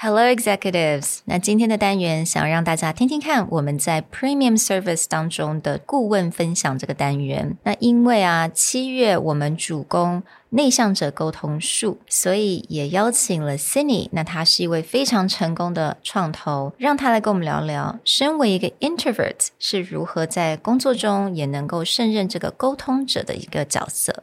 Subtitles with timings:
[0.00, 1.18] Hello, executives。
[1.24, 7.56] 那今天的单元想让大家听听看我们在 Premium Service 当中的顾问分享这个单元。
[7.64, 14.08] 那因为啊，七月我们主攻内向者沟通术，所以也邀请了 Cindy。
[14.12, 24.22] 那他是一位非常成功的创投，让他来跟我们聊聊，身为一个 introvert 是如何在工作中也能够胜任这个沟通者的一个角色。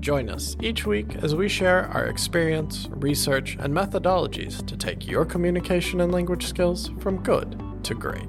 [0.00, 5.26] Join us each week as we share our experience, research, and methodologies to take your
[5.26, 8.24] communication and language skills from good to great.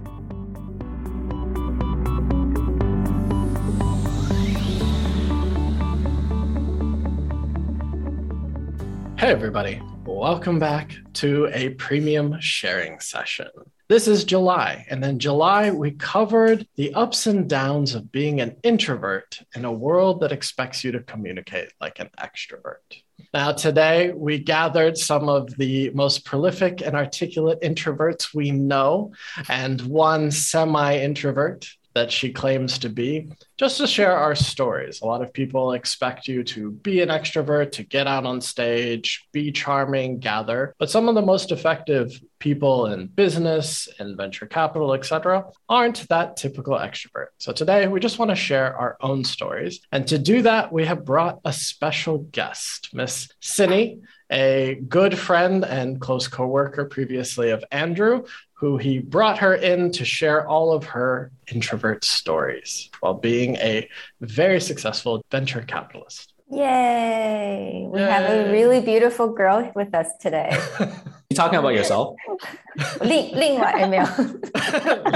[9.17, 9.81] Hey, everybody.
[10.03, 13.47] Welcome back to a premium sharing session.
[13.91, 14.85] This is July.
[14.89, 19.71] And in July, we covered the ups and downs of being an introvert in a
[19.73, 23.01] world that expects you to communicate like an extrovert.
[23.33, 29.11] Now, today, we gathered some of the most prolific and articulate introverts we know
[29.49, 33.27] and one semi introvert that she claims to be,
[33.61, 35.01] just to share our stories.
[35.03, 39.27] A lot of people expect you to be an extrovert, to get out on stage,
[39.31, 40.73] be charming, gather.
[40.79, 46.37] But some of the most effective people in business and venture capital, etc., aren't that
[46.37, 47.27] typical extrovert.
[47.37, 49.79] So today we just want to share our own stories.
[49.91, 54.01] And to do that, we have brought a special guest, Miss Cindy
[54.31, 58.23] a good friend and close coworker previously of Andrew,
[58.53, 63.88] who he brought her in to share all of her introvert stories while being a
[64.20, 66.32] very successful venture capitalist.
[66.48, 67.86] Yay!
[67.90, 68.06] We Yay.
[68.06, 70.56] have a really beautiful girl with us today.
[71.30, 72.14] you talking about yourself?
[73.00, 74.04] 另另外没有。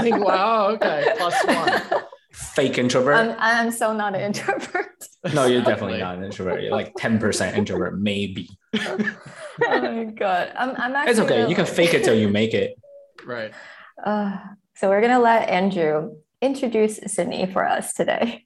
[0.03, 2.03] 另外 oh, okay, plus one.
[2.33, 3.15] Fake introvert.
[3.15, 4.87] I'm, I'm so not an introvert.
[5.33, 6.61] no, you're definitely not an introvert.
[6.61, 8.49] You're like 10% introvert, maybe.
[8.75, 8.97] oh
[9.63, 10.51] my god.
[10.57, 11.11] I'm, I'm actually.
[11.11, 11.49] It's okay.
[11.49, 12.75] You can fake it till you make it.
[13.25, 13.53] Right.
[14.03, 14.37] Uh,
[14.75, 16.15] so we're gonna let Andrew
[16.46, 18.44] introduce Cindy for us today.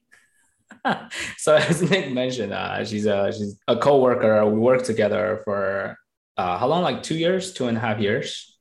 [1.37, 4.45] so as Nick mentioned, uh, she's a she's a co-worker.
[4.45, 5.97] We worked together for
[6.37, 6.83] uh, how long?
[6.83, 8.57] Like two years, two and a half years.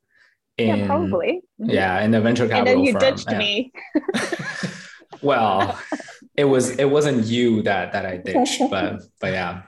[0.58, 1.40] In, yeah, probably.
[1.58, 2.68] Yeah, in the venture capital.
[2.68, 3.00] And then you firm.
[3.00, 3.38] ditched yeah.
[3.38, 3.72] me.
[5.22, 5.78] well,
[6.36, 9.62] it was it wasn't you that that I ditched, but but yeah,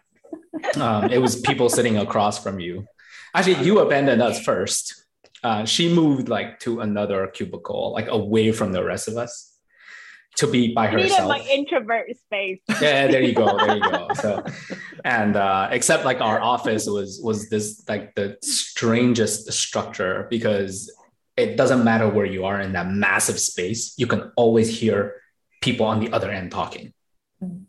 [0.76, 2.86] um, it was people sitting across from you.
[3.34, 5.02] Actually, you abandoned us first
[5.42, 9.51] uh, she moved like to another cubicle, like away from the rest of us,
[10.36, 11.10] to be by herself.
[11.10, 12.60] Needed like introvert space.
[12.80, 14.08] yeah, there you go, there you go.
[14.14, 14.44] So,
[15.04, 20.90] and uh, except like our office was was this like the strangest structure because
[21.36, 25.20] it doesn't matter where you are in that massive space, you can always hear
[25.60, 26.92] people on the other end talking.
[27.42, 27.64] Mm.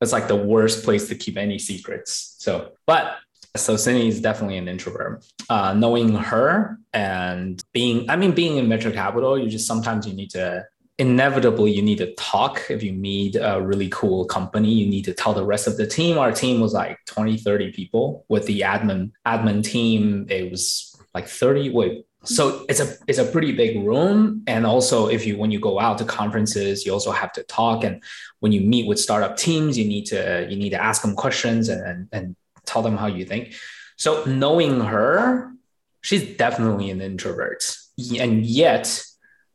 [0.00, 2.36] It's like the worst place to keep any secrets.
[2.38, 3.18] So, but
[3.54, 5.24] so Cindy is definitely an introvert.
[5.48, 10.14] Uh, knowing her and being, I mean, being in venture capital, you just sometimes you
[10.14, 10.64] need to
[11.02, 12.62] inevitably you need to talk.
[12.70, 15.86] If you meet a really cool company you need to tell the rest of the
[15.86, 16.16] team.
[16.16, 20.26] Our team was like 20 30 people with the admin admin team.
[20.30, 22.06] It was like 30 wait.
[22.24, 24.44] So it's a it's a pretty big room.
[24.46, 27.82] And also if you when you go out to conferences you also have to talk.
[27.82, 28.00] And
[28.38, 31.68] when you meet with startup teams you need to you need to ask them questions
[31.68, 33.54] and and, and tell them how you think.
[33.96, 35.52] So knowing her,
[36.00, 37.76] she's definitely an introvert.
[38.18, 39.04] And yet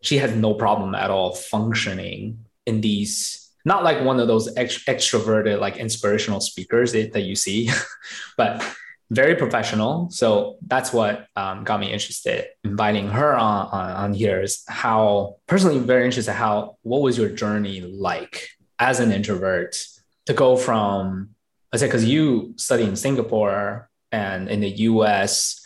[0.02, 4.85] she has no problem at all functioning in these, not like one of those ext-
[4.85, 7.70] extroverted, like inspirational speakers that, that you see,
[8.38, 8.64] but
[9.09, 10.09] very professional.
[10.09, 12.46] So that's what um, got me interested.
[12.64, 17.29] Inviting her on, on, on here is how personally very interested how what was your
[17.29, 18.49] journey like
[18.79, 19.78] as an introvert
[20.26, 21.29] to go from
[21.72, 25.66] I said, because you study in Singapore and in the US,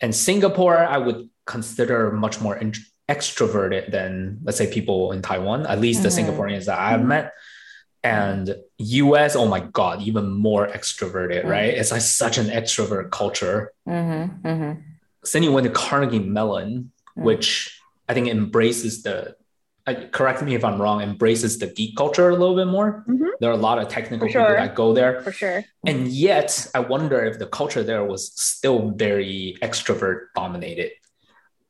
[0.00, 2.56] and Singapore, I would consider much more
[3.08, 6.14] extroverted than, let's say, people in Taiwan, at least mm-hmm.
[6.26, 7.08] the Singaporeans that I've mm-hmm.
[7.08, 7.32] met.
[8.02, 11.48] And US, oh my God, even more extroverted, mm-hmm.
[11.48, 11.74] right?
[11.74, 13.72] It's like such an extrovert culture.
[13.88, 14.46] Mm-hmm.
[14.46, 14.80] mm-hmm.
[15.32, 17.22] Then you went to Carnegie Mellon, mm.
[17.22, 17.80] which
[18.10, 19.36] I think embraces the
[19.86, 23.04] uh, correct me if I'm wrong, embraces the geek culture a little bit more.
[23.06, 23.28] Mhm.
[23.40, 25.20] There are a lot of technical people that go there.
[25.20, 25.64] For sure.
[25.86, 30.92] And yet, I wonder if the culture there was still very extrovert dominated.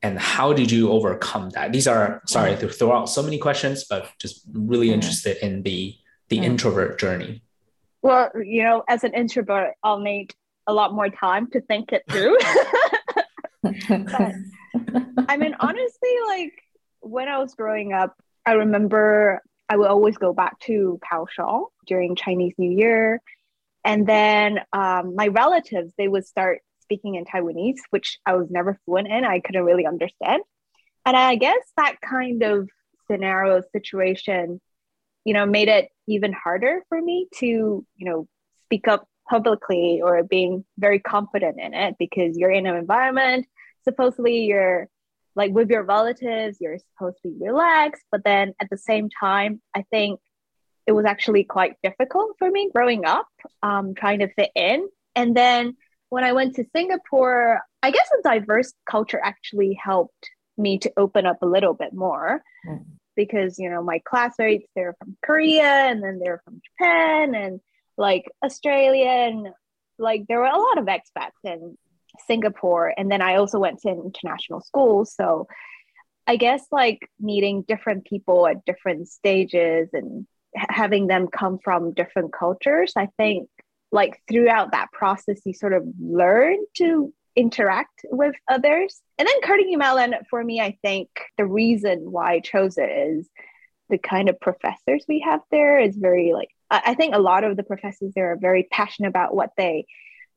[0.04, 1.72] And how did you overcome that?
[1.72, 4.96] These are sorry to throw out so many questions, but just really Mhm.
[5.00, 5.96] interested in the
[6.28, 6.44] the Mhm.
[6.44, 7.42] introvert journey.
[8.02, 10.34] Well, you know, as an introvert, I'll need
[10.66, 12.36] a lot more time to think it through.
[15.28, 16.52] I mean, honestly, like
[17.00, 18.14] when I was growing up,
[18.46, 23.20] I remember I would always go back to Kaohsiung during Chinese New Year.
[23.84, 28.78] And then um, my relatives, they would start speaking in Taiwanese, which I was never
[28.84, 29.24] fluent in.
[29.24, 30.42] I couldn't really understand.
[31.06, 32.68] And I guess that kind of
[33.10, 34.60] scenario situation,
[35.24, 38.26] you know, made it even harder for me to, you know,
[38.64, 43.46] speak up publicly or being very confident in it because you're in an environment
[43.84, 44.88] supposedly you're
[45.36, 49.60] like with your relatives you're supposed to be relaxed but then at the same time
[49.74, 50.20] i think
[50.86, 53.28] it was actually quite difficult for me growing up
[53.62, 55.76] um, trying to fit in and then
[56.14, 60.24] when i went to singapore i guess a diverse culture actually helped
[60.56, 62.84] me to open up a little bit more Mm.
[63.14, 67.60] because you know my classmates they're from korea and then they're from japan and
[67.98, 69.48] like australia and
[69.98, 71.76] like there were a lot of expats in
[72.26, 72.92] Singapore.
[72.96, 75.14] And then I also went to international schools.
[75.14, 75.46] So
[76.26, 82.32] I guess like meeting different people at different stages and having them come from different
[82.32, 83.48] cultures, I think
[83.94, 89.00] like throughout that process, you sort of learn to interact with others.
[89.18, 91.08] And then Carnegie Mellon, for me, I think
[91.38, 93.28] the reason why I chose it is
[93.88, 97.56] the kind of professors we have there is very like, I think a lot of
[97.56, 99.86] the professors there are very passionate about what they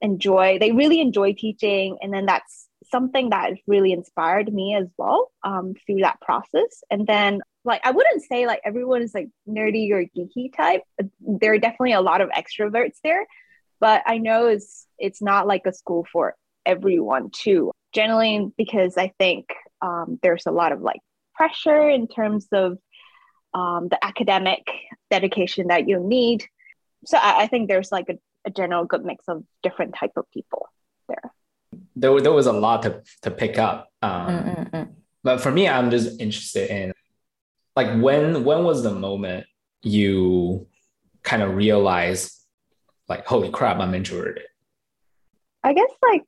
[0.01, 0.59] enjoy.
[0.59, 5.73] They really enjoy teaching and then that's something that really inspired me as well um,
[5.85, 6.83] through that process.
[6.91, 10.83] And then like i wouldn't say like everyone is like nerdy or geeky type.
[11.19, 13.25] There are definitely a lot of extroverts there
[13.79, 16.35] but i know it's it's not like a school for
[16.65, 19.47] everyone too generally because i think
[19.81, 20.99] um, there's a lot of like
[21.35, 22.79] pressure in terms of
[23.53, 24.65] um, the academic
[25.11, 26.45] dedication that you need
[27.05, 30.25] so I, I think there's like a a general good mix of different type of
[30.33, 30.67] people
[31.07, 31.31] there.
[31.95, 33.89] There, there was a lot to, to pick up.
[34.01, 34.87] Um, Mm, mm, mm.
[35.23, 36.93] but for me, I'm just interested in
[37.75, 39.45] like when when was the moment
[39.83, 40.67] you
[41.23, 42.31] kind of realized
[43.09, 44.43] like holy crap, I'm introverted.
[45.63, 46.23] I guess like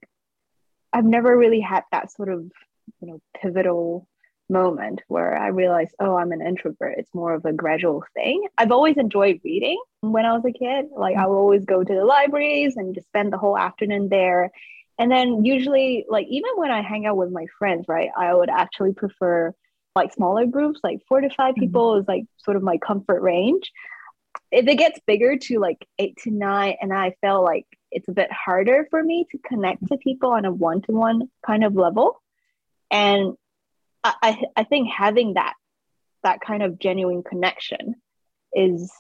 [0.94, 2.52] I've never really had that sort of
[3.02, 4.08] you know pivotal
[4.52, 6.96] moment where I realized, oh, I'm an introvert.
[6.98, 8.48] It's more of a gradual thing.
[8.58, 10.88] I've always enjoyed reading when I was a kid.
[10.96, 14.50] Like I would always go to the libraries and just spend the whole afternoon there.
[14.98, 18.50] And then usually, like even when I hang out with my friends, right, I would
[18.50, 19.54] actually prefer
[19.96, 21.60] like smaller groups, like four to 5 Mhm.
[21.60, 23.72] people is like sort of my comfort range.
[24.52, 28.14] If it gets bigger to like eight to nine, and I feel like it's a
[28.14, 31.76] bit harder for me to connect to people on a one to one kind of
[31.76, 32.22] level.
[32.92, 33.36] And
[34.04, 35.54] I, I I think having that
[36.24, 37.96] that kind of genuine connection
[38.54, 38.92] is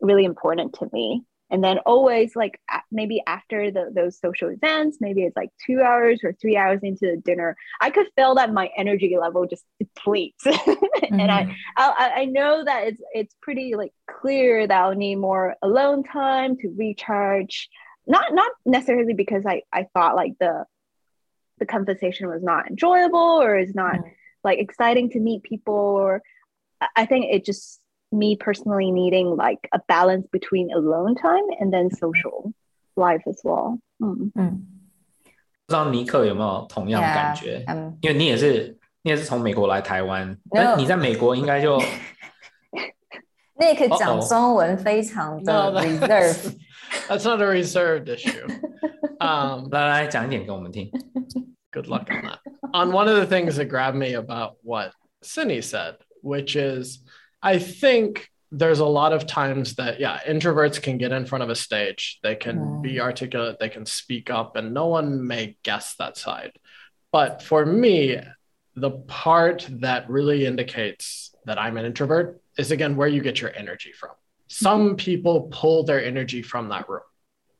[0.00, 1.22] really important to me.
[1.48, 2.60] And then always like
[2.90, 7.06] maybe after the, those social events, maybe it's like two hours or three hours into
[7.06, 10.44] the dinner, I could feel that my energy level just depletes.
[10.46, 15.54] and I, I I know that it's it's pretty like clear that I'll need more
[15.62, 17.68] alone time to recharge.
[18.08, 20.64] Not not necessarily because I I thought like the
[21.58, 24.10] the conversation was not enjoyable or is not Mm.
[24.42, 26.22] like exciting to meet people or
[26.94, 27.80] I think it just
[28.11, 32.53] me personally needing like a balance between alone time and then social
[32.95, 33.79] life as well.
[33.99, 34.31] Mm.
[35.65, 41.79] 不知道尼克有没有同样的感觉 Yeah, um, 因为你也是你也是从美国来台湾， No 但你在美国应该就
[43.57, 44.29] Nick 讲 Uh-oh.
[44.29, 46.55] 中文非常的 No, that's- reserve。
[47.07, 48.47] That's not a reserved issue.
[49.19, 50.91] Um, 来来讲一点给我们听。
[51.71, 52.39] good luck on that.
[52.73, 56.99] on one of the things that grabbed me about what Cindy said, which is
[57.42, 61.50] I think there's a lot of times that, yeah, introverts can get in front of
[61.50, 62.82] a stage, they can Mm.
[62.82, 66.52] be articulate, they can speak up, and no one may guess that side.
[67.12, 68.18] But for me,
[68.74, 73.52] the part that really indicates that I'm an introvert is again where you get your
[73.54, 74.10] energy from.
[74.48, 77.00] Some people pull their energy from that room.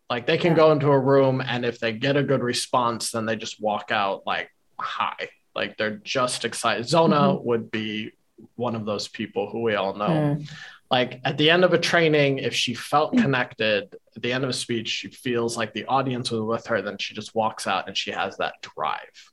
[0.08, 0.56] Like they can Yeah.
[0.58, 3.90] go into a room and if they get a good response, then they just walk
[3.90, 5.28] out like high.
[5.54, 6.86] Like they're just excited.
[6.86, 8.12] Zona would be
[8.54, 10.08] one of those people who we all know.
[10.08, 10.50] Mm.
[10.90, 14.50] Like at the end of a training, if she felt connected, at the end of
[14.50, 17.88] a speech, she feels like the audience was with her, then she just walks out
[17.88, 19.32] and she has that drive.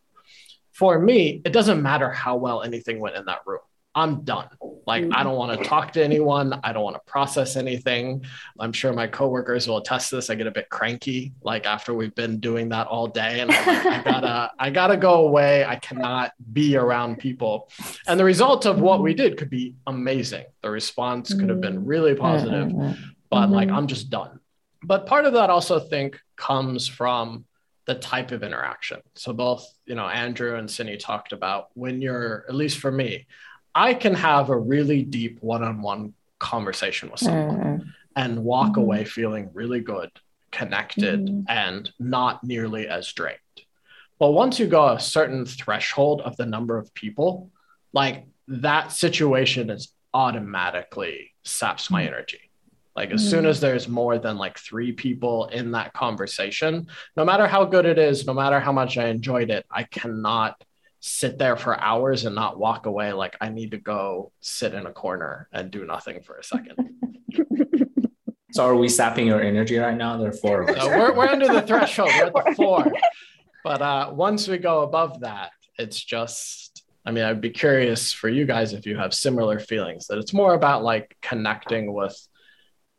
[0.72, 3.60] For me, it doesn't matter how well anything went in that room.
[3.96, 4.50] I'm done.
[4.86, 5.24] Like, I mm.
[5.24, 6.60] don't want to talk to anyone.
[6.64, 8.26] I don't want to process anything.
[8.60, 10.30] I'm sure my coworkers will attest to this.
[10.30, 13.68] I get a bit cranky, like after we've been doing that all day, and like,
[13.68, 15.64] I gotta, I gotta go away.
[15.64, 17.70] I cannot be around people.
[18.08, 19.18] And the result of what we mm-hmm.
[19.18, 20.46] did could be amazing.
[20.62, 21.86] The response could have been mm-hmm.
[21.86, 22.22] really mm-hmm.
[22.22, 22.98] positive,
[23.30, 24.40] but like I'm just done.
[24.82, 27.46] But part of that also I think comes from
[27.86, 29.00] the type of interaction.
[29.16, 33.28] So both, you know, Andrew and Cindy talked about when you're, at least for me,
[33.76, 37.90] I can have a really deep one-on-one conversation with someone Mm-hmm.
[38.16, 38.82] and walk mm-hmm.
[38.82, 40.12] away feeling really good,
[40.52, 41.42] connected, mm-hmm.
[41.48, 43.40] and not nearly as drained.
[44.20, 47.50] But once you go a certain threshold of the number of people,
[47.94, 52.14] like that situation is automatically saps my mm-hmm.
[52.14, 52.40] energy.
[52.96, 56.88] Like as soon as there's more than like three people in that conversation,
[57.18, 60.64] no matter how good it is, no matter how much I enjoyed it, I cannot
[61.06, 64.86] sit there for hours and not walk away like I need to go sit in
[64.86, 66.78] a corner and do nothing for a second.
[68.54, 70.16] So are we sapping your energy right now?
[70.16, 70.82] There are four of us.
[70.82, 72.10] So we're, we're under the threshold.
[72.16, 72.86] We're at the four.
[73.66, 78.30] But uh, once we go above that, it's just, I mean, I'd be curious for
[78.30, 82.18] you guys if you have similar feelings that it's more about like connecting with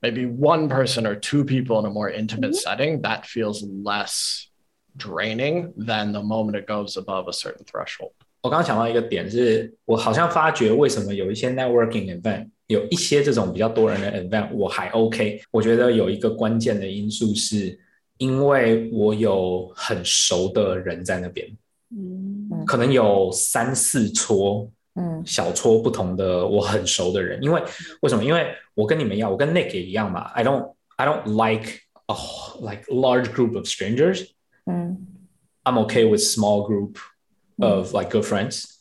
[0.02, 4.50] maybe one person or two people in a more intimate setting that feels less
[4.97, 8.11] draining than the moment it goes above a certain threshold.
[8.41, 15.41] 我刚刚想到一个点是，我好像发觉为什么有一些 networking event，有一些这种比较多人的 event，我还 OK。
[15.51, 17.77] 我觉得有一个关键的因素是，
[18.17, 21.49] 因为我有很熟的人在那边，
[21.91, 27.43] 嗯可能有三四撮嗯小撮不同的我很熟的人。
[27.43, 27.61] 因为
[28.01, 28.23] 为什么？
[28.23, 30.31] 因为我跟你们一样，我跟 Nick 也一样嘛。
[30.33, 32.15] I don't I don't like a
[32.61, 34.29] like large group of strangers.
[34.68, 35.04] Mm.
[35.66, 36.98] I'm okay with small group
[37.60, 38.78] of like good friends.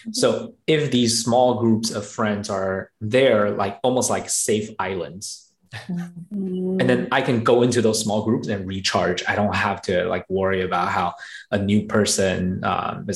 [0.00, 0.12] Mm-hmm.
[0.12, 6.80] So if these small groups of friends are there, like almost like safe islands, mm-hmm.
[6.80, 9.22] and then I can go into those small groups and recharge.
[9.28, 11.14] I don't have to like worry about how
[11.50, 13.06] a new person um,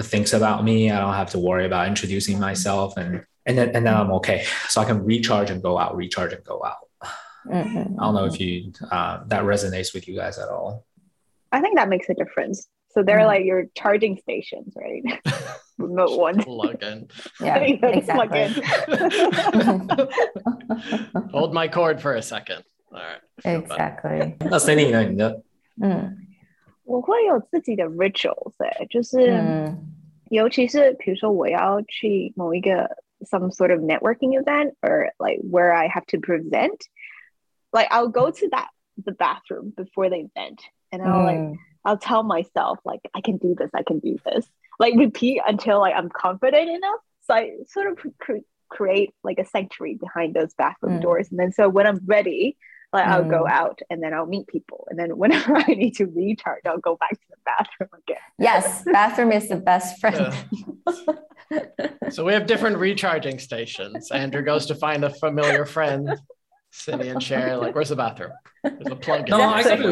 [0.00, 0.90] thinks about me.
[0.90, 2.42] I don't have to worry about introducing mm-hmm.
[2.42, 4.44] myself, and and then and then I'm okay.
[4.68, 7.10] So I can recharge and go out, recharge and go out.
[7.46, 8.00] Mm-hmm.
[8.00, 10.85] I don't know if you uh, that resonates with you guys at all.
[11.55, 12.67] I think that makes a difference.
[12.93, 13.27] So they're Mm.
[13.27, 15.03] like your charging stations, right?
[15.77, 16.43] Remote ones.
[16.43, 17.07] Plug in.
[17.39, 19.01] Yeah, You gotta plug exactly.
[21.31, 22.63] Hold my cord for a second.
[22.91, 23.21] All right.
[23.45, 23.73] I feel better.
[23.73, 24.35] Exactly.
[24.49, 25.03] 那 Cindy 呢？
[25.03, 25.41] 你的
[25.81, 26.17] 嗯
[26.83, 29.93] 我会有自己的 rituals，哎，就是嗯
[30.29, 32.89] 尤其是比如说我要去某一个
[33.21, 36.79] some sort of networking event or like where I have to present,
[37.71, 38.67] like I'll go to that
[39.01, 40.59] the bathroom before the event
[40.92, 44.16] and I'll like 嗯 I'll tell myself like I can do this, I can do
[44.24, 44.44] this.
[44.80, 47.00] Like repeat until like I'm confident enough.
[47.22, 51.02] So I sort of cre- create like a sanctuary behind those bathroom Mm.
[51.02, 51.30] doors.
[51.30, 52.56] And then so when I'm ready,
[52.92, 53.50] like I'll go Mm.
[53.50, 54.86] out and then I'll meet people.
[54.90, 58.26] And then whenever I need to recharge, I'll go back to the bathroom again.
[58.38, 60.34] Yes, bathroom is the best friend.
[62.10, 64.10] So we have different recharging stations.
[64.10, 66.08] Andrew goes to find a familiar friend,
[66.76, 68.32] Cindy and Cher, like, where's the bathroom?
[68.62, 69.28] There's a plug.
[69.28, 69.88] No, I go to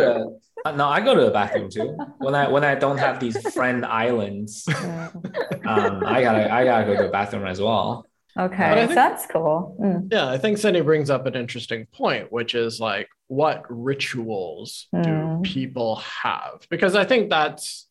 [0.65, 1.97] the no, I go to the bathroom too.
[2.19, 6.97] When I when I don't have these friend islands, um, I gotta I gotta go
[6.97, 8.07] to the bathroom as well.
[8.39, 9.77] Okay, think- that's cool.
[9.81, 10.09] Mm.
[10.13, 14.99] Yeah, I think Cindy brings up an interesting point, which is like, what rituals do
[15.09, 15.43] Mm.
[15.45, 16.67] people have?
[16.69, 17.89] Because I think that's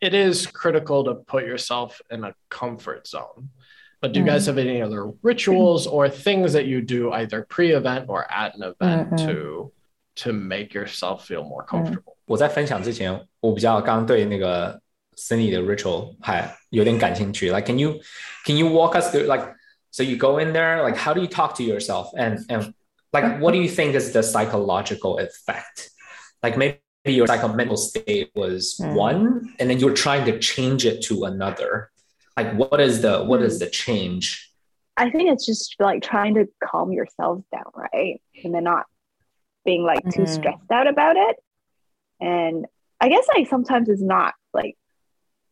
[0.00, 3.50] it is critical to put yourself in a comfort zone.
[4.03, 8.05] But do you guys have any other rituals or things that you do either pre-event
[8.07, 9.27] or at an event Mhm.
[9.27, 9.71] to
[10.15, 12.15] to make yourself feel more comfortable?
[12.25, 14.79] 我在分享之前，我比较刚刚对那个
[15.17, 17.49] Cindy 的 ritual 还有点感兴趣。
[17.51, 17.99] Like, can you
[18.45, 19.53] can you walk us through like
[19.91, 22.73] so you go in there like how do you talk to yourself and and
[23.11, 25.89] like what do you think is the psychological effect?
[26.41, 28.95] Like maybe your psychomental state was Mm.
[28.95, 31.89] one, and then you're trying to change it to another.
[32.37, 34.49] Like, what is the what is the change?
[34.95, 38.21] I think it's just like trying to calm yourselves down, right?
[38.43, 38.85] And then not
[39.65, 40.27] being like too Mhm.
[40.27, 41.37] stressed out about it.
[42.19, 42.65] And
[42.99, 44.77] I guess like sometimes it's not like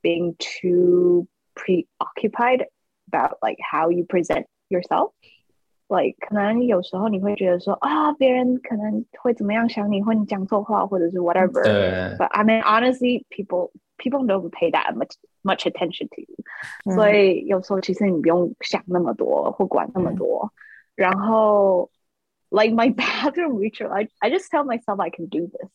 [0.02, 2.66] being too preoccupied
[3.08, 5.14] about like how you present yourself.
[5.90, 11.64] Like 可能有时候你会觉得说啊，别人可能会怎么样想你，或你讲错话，或者是 whatever。
[11.64, 16.36] 对 But I mean, honestly, people people don't pay that much much attention to you.
[16.86, 20.52] 嗯所以有时候其实你不用想那么多或管那么多。
[20.96, 21.90] 然后，
[22.50, 25.70] like my bathroom ritual, I I just tell myself I can do this.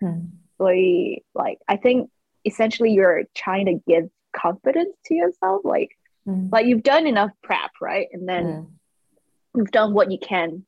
[0.00, 2.10] 嗯所以 like I think
[2.44, 5.64] essentially you're trying to give confidence to yourself.
[5.64, 6.50] Like mm.
[6.52, 8.66] like you've done enough prep right and then mm.
[9.54, 10.64] you've done what you can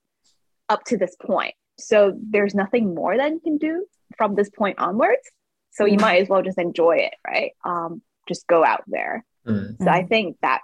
[0.71, 4.79] up to this point so there's nothing more that you can do from this point
[4.79, 5.31] onwards
[5.71, 6.03] so you mm.
[6.03, 9.78] might as well just enjoy it right um just go out there mm.
[9.82, 10.62] so i think that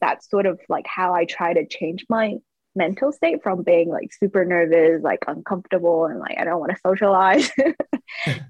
[0.00, 2.36] that's sort of like how i try to change my
[2.74, 6.78] mental state from being like super nervous, like uncomfortable, and like I don't want to
[6.84, 7.74] socialize, to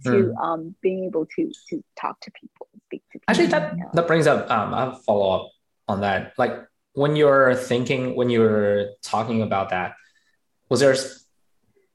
[0.05, 0.37] mm.
[0.39, 3.25] um, being able to to talk to people, speak to people.
[3.29, 3.85] Actually, that yeah.
[3.93, 5.51] that brings up um, I have follow up
[5.89, 6.35] on that.
[6.39, 9.95] Like when you're thinking, when you're talking about that,
[10.69, 10.95] was there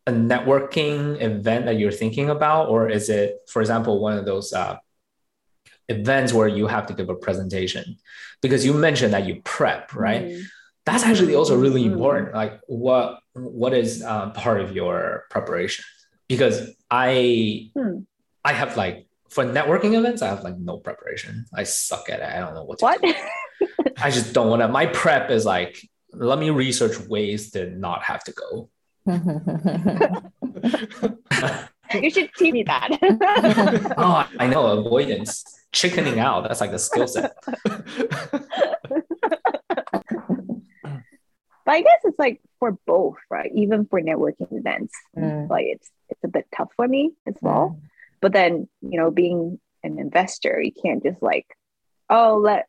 [0.05, 4.53] a networking event that you're thinking about, or is it, for example, one of those
[4.53, 4.77] uh,
[5.89, 7.97] events where you have to give a presentation?
[8.41, 10.23] Because you mentioned that you prep, right?
[10.23, 10.43] Mm
[10.87, 11.93] that's actually also really mm-hmm.
[11.93, 15.83] important like what what is uh, part of your preparation
[16.29, 17.99] because i hmm.
[18.45, 22.29] i have like for networking events i have like no preparation i suck at it
[22.33, 23.01] i don't know what to what?
[23.01, 23.13] do
[24.01, 25.77] i just don't want to my prep is like
[26.13, 28.69] let me research ways to not have to go
[32.01, 32.97] you should teach me that
[33.97, 35.43] oh i know avoidance
[35.79, 37.35] chickening out that's like a skill set
[41.67, 43.51] but I guess it's like for both, right?
[43.53, 45.49] Even for networking events, mm.
[45.49, 47.77] like it's it's a bit tough for me as well.
[47.77, 47.89] Mm.
[48.21, 51.45] But then, you know, being an investor, you can't just like,
[52.09, 52.67] oh, let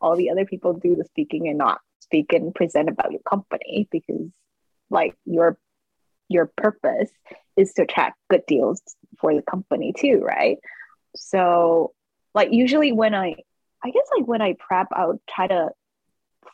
[0.00, 3.86] all the other people do the speaking and not speak and present about your company
[3.92, 4.30] because
[4.88, 5.58] like your
[6.30, 7.10] your purpose
[7.54, 8.80] is to attract good deals
[9.20, 10.56] for the company too, right?
[11.16, 11.92] So
[12.34, 13.36] like usually when I
[13.82, 15.70] I guess like when I prep, I would try to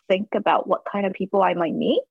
[0.08, 2.02] think about what kind of people I might meet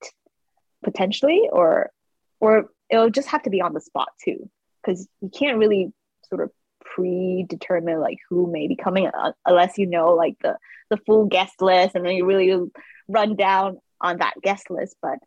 [0.84, 1.92] potentially, or
[2.40, 4.50] or it'll just have to be on the spot too,
[4.82, 5.92] because you can't really
[6.30, 6.52] sort of
[6.84, 10.58] predetermine like who may be coming uh, unless you know like the
[10.90, 12.60] the full guest list and then you really
[13.08, 14.96] run down on that guest list.
[15.02, 15.20] But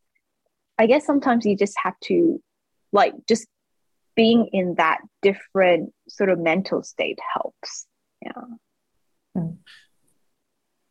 [0.78, 2.43] I guess sometimes you just have to
[2.93, 3.47] like just
[4.14, 7.87] being in that different sort of mental state helps.
[8.26, 8.43] Yeah.
[9.36, 9.58] Mm.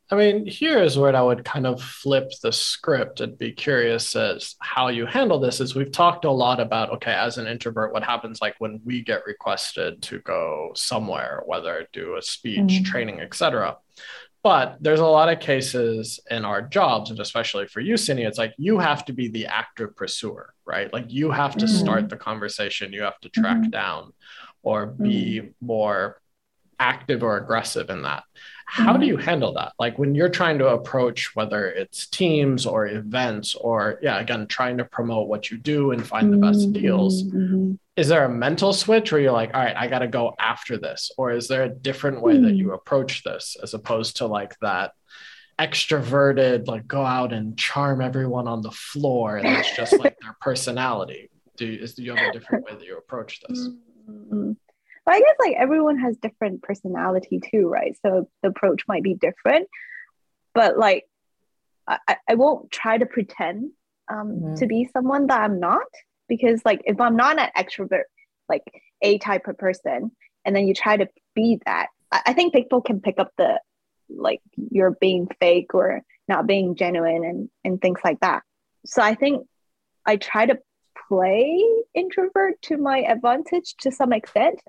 [0.08, 4.54] I mean, here's where I would kind of flip the script and be curious as
[4.60, 5.60] how you handle this.
[5.60, 9.02] Is we've talked a lot about okay, as an introvert, what happens like when we
[9.02, 12.84] get requested to go somewhere, whether do a speech, mm-hmm.
[12.84, 13.78] training, etc.
[14.44, 18.38] But there's a lot of cases in our jobs, and especially for you, Cindy, it's
[18.38, 20.92] like you have to be the active pursuer, right?
[20.92, 21.74] Like you have to mm-hmm.
[21.74, 23.70] start the conversation, you have to track mm-hmm.
[23.70, 24.12] down
[24.62, 25.66] or be mm-hmm.
[25.66, 26.20] more
[26.78, 28.24] active or aggressive in that.
[28.68, 29.08] How do mm-hmm.
[29.08, 29.72] you handle that?
[29.78, 34.78] Like when you're trying to approach whether it's teams or events or yeah, again, trying
[34.78, 37.22] to promote what you do and find the best deals.
[37.22, 37.74] Mm-hmm.
[37.96, 40.76] Is there a mental switch where you're like, all right, I got to go after
[40.78, 41.12] this?
[41.16, 42.74] Or is there a different way that you mm.
[42.74, 44.92] approach this as opposed to like that
[45.58, 50.36] extroverted, like go out and charm everyone on the floor and it's just like their
[50.40, 51.30] personality?
[51.56, 53.68] Do you, is, do you have a different way that you approach this?
[54.10, 54.52] Mm-hmm.
[55.06, 57.96] But I guess like everyone has different personality too, right?
[58.04, 59.68] So the approach might be different.
[60.52, 61.04] But like
[61.86, 63.70] I, I won't try to pretend
[64.10, 64.54] um, mm-hmm.
[64.56, 65.86] to be someone that I'm not
[66.28, 68.04] because like if I'm not an extrovert,
[68.48, 68.64] like
[69.00, 70.10] a type of person,
[70.44, 73.60] and then you try to be that, I, I think people can pick up the
[74.08, 78.42] like you're being fake or not being genuine and and things like that.
[78.84, 79.46] So I think
[80.04, 80.58] I try to
[81.08, 81.62] play
[81.94, 84.60] introvert to my advantage to some extent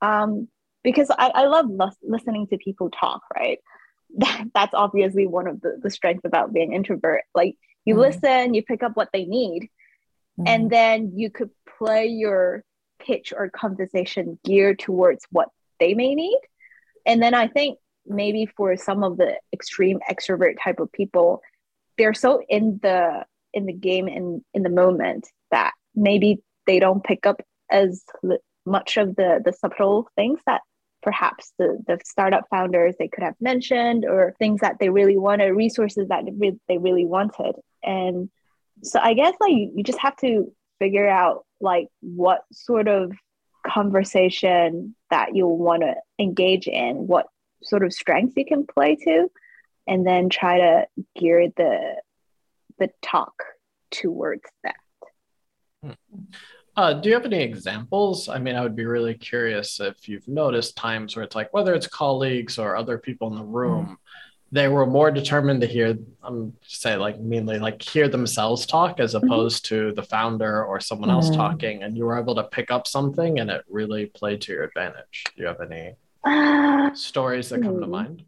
[0.00, 0.48] um,
[0.82, 1.66] because I, I love
[2.02, 3.58] listening to people talk, right?
[4.16, 7.24] That, that's obviously one of the, the strengths about being introvert.
[7.34, 7.98] Like you mm.
[7.98, 9.68] listen, you pick up what they need,
[10.40, 10.44] mm.
[10.46, 12.64] and then you could play your
[12.98, 16.40] pitch or conversation geared towards what they may need.
[17.04, 21.42] And then I think maybe for some of the extreme extrovert type of people,
[21.96, 27.04] they're so in the in the game in in the moment that maybe they don't
[27.04, 28.04] pick up as
[28.68, 30.60] much of the the subtle things that
[31.02, 35.50] perhaps the, the startup founders they could have mentioned or things that they really wanted
[35.50, 36.24] resources that
[36.68, 38.28] they really wanted and
[38.82, 43.12] so i guess like you just have to figure out like what sort of
[43.66, 47.26] conversation that you'll want to engage in what
[47.62, 49.28] sort of strengths you can play to
[49.86, 51.96] and then try to gear the
[52.78, 53.34] the talk
[53.90, 54.76] towards that
[55.82, 55.92] hmm.
[56.77, 58.29] Uh, do you have any examples?
[58.29, 61.73] I mean, I would be really curious if you've noticed times where it's like, whether
[61.75, 63.97] it's colleagues or other people in the room, mm.
[64.51, 69.13] they were more determined to hear, um, say, like mainly like hear themselves talk as
[69.13, 69.27] mm-hmm.
[69.27, 69.89] opposed mm-hmm.
[69.89, 71.35] to the founder or someone else mm.
[71.35, 74.63] talking, and you were able to pick up something and it really played to your
[74.63, 75.25] advantage.
[75.35, 75.93] Do you have any
[76.23, 77.91] uh, stories that come to hmm.
[77.91, 78.25] mind?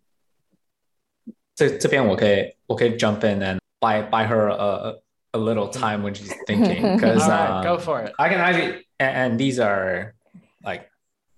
[1.56, 5.00] 这这边我可以我可以 jump in and buy buy her a
[5.32, 8.14] a little time when she's thinking because All right, um, go for it.
[8.18, 10.14] I can actually and, and these are
[10.64, 10.90] like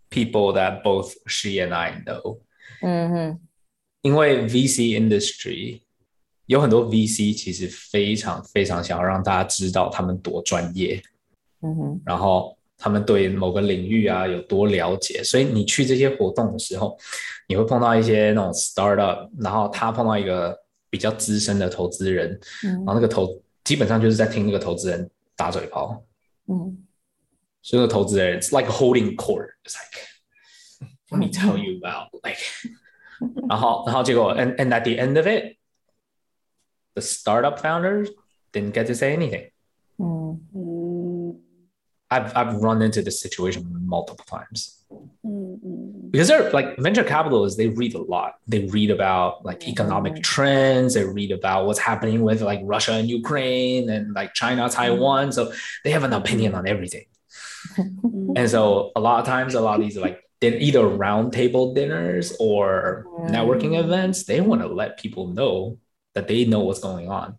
[0.09, 2.39] people that both she and I know.
[2.81, 3.39] 嗯哼，
[4.01, 5.81] 因为 VC industry
[6.45, 11.01] 有很多 VC 其实非常非常想要让大家知道他们多专业，
[11.61, 16.95] 嗯哼，然后他们对某个领域啊有多了解，所以你去这些活动的时候，
[17.47, 20.55] 你会碰到一些那种 startup，然后他碰到一个
[20.91, 23.27] 比较资深的投资人，然嗯后那个投
[23.63, 26.03] 基本上就是在听那个投资人打嘴炮，
[26.47, 26.85] 嗯
[27.61, 30.07] 所以那个投资人 it's like holding court, it's like
[31.09, 32.39] let me tell you about like，
[33.49, 35.57] 然后然后结果 and and at the end of it,
[36.93, 38.09] the startup founders
[38.53, 39.51] didn't get to say anything.
[39.97, 41.41] 嗯嗯
[42.09, 44.75] I've I've run into this situation multiple times.
[45.23, 48.34] 嗯嗯 because they're like venture capitalists they read a lot.
[48.46, 50.94] They read about like economic trends.
[50.94, 54.74] They read about what's happening with like russia and ukraine and like china mm-hmm.
[54.74, 55.32] taiwan.
[55.32, 55.52] So
[55.84, 57.06] they have an opinion on everything.
[58.34, 63.06] And so a lot of times a lot of these like either roundtable dinners or
[63.28, 64.24] networking events.
[64.24, 65.78] They want to let people know
[66.14, 67.36] that they know what's going on.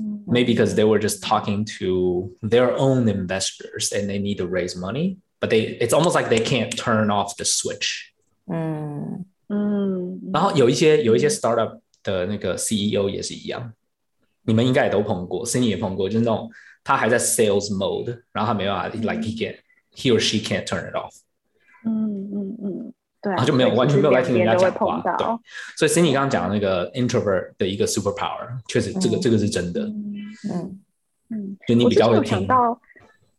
[0.00, 0.32] Mm-hmm.
[0.32, 4.76] Maybe because they were just talking to their own investors and they need to raise
[4.76, 8.11] money but they it's almost like they can't turn off the switch
[8.47, 13.73] 嗯嗯，然后有一些有一些 startup 的那个 CEO 也是一样，
[14.43, 16.49] 你们应该也都碰过，Cindy 也碰过，就是那种
[16.83, 19.55] 他还在 sales mode，然后他没办法，like he can
[19.93, 21.13] he or she can't turn it off，
[21.85, 25.41] 嗯嗯嗯，对啊，然后就没有对完全没有在听人家其实两讲话边都会碰到，
[25.77, 30.15] 所以 Cindy 刚刚讲的那个 introvert 的一个 superpower，确实这个嗯这个是真的，嗯
[30.51, 30.79] 嗯
[31.29, 31.57] 嗯。
[31.67, 32.81] 就你比我之前有较会听，想到，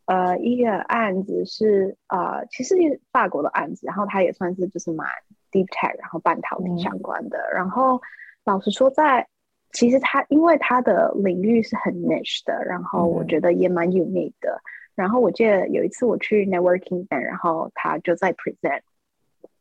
[0.06, 5.08] 呃，一个案子是呃，其实是法国的案子，然后它也算是就是蛮
[5.52, 7.40] deep tech，然后半导体嗯相关的。
[7.54, 8.00] 然后
[8.44, 9.28] 老实说在，
[9.72, 14.62] 其实它因为它的领域是很 niche 的，然后我嗯觉得也蛮 unique 的。
[14.94, 18.82] 然后我记得有一次我去 networking event，然后他就在 present，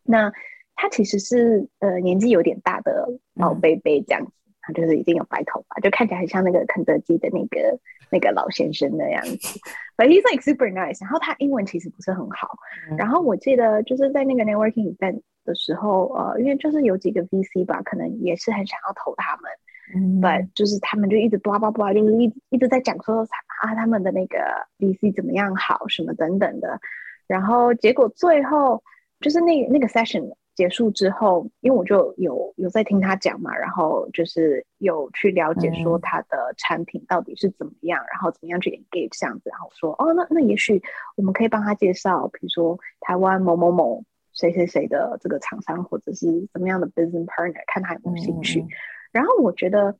[0.05, 0.33] 那
[0.77, 4.33] 他其实是呃年纪有点大的老嗯贝贝这样子，
[4.67, 7.79] 他就是已经有白头发，就看起来很像那个肯德基的那个
[8.11, 9.61] 那个老先生那样子。
[9.97, 12.57] But he's like super nice，然后他英文其实不是很好。
[12.91, 19.51] 嗯然后我记得就是在那个 networking event 的时候，呃，因为就是有几个 VC 吧，可能也是很想要投他们，
[19.95, 23.21] 嗯 but 就是他们就一直叭叭叭，就是一一直在讲说
[23.63, 24.39] 啊他们的那个
[24.79, 26.81] VC 怎么样好什么等等的，
[27.27, 28.83] 然后结果最后
[29.21, 36.01] 就是那那个 session 结束之后，因为我就有有在听他讲嘛，然后就是有去了解说嗯。
[36.01, 40.81] 他的产品到底是怎么样，然后怎么样去 engage 这样子，然后说哦那那也许
[41.17, 48.61] 我们可以帮他介绍，比如说台湾某某某谁谁谁的这个厂商或者是怎么样的 business partner，看他有没有兴趣。
[48.61, 48.69] 嗯。
[49.13, 49.97] 然后我觉得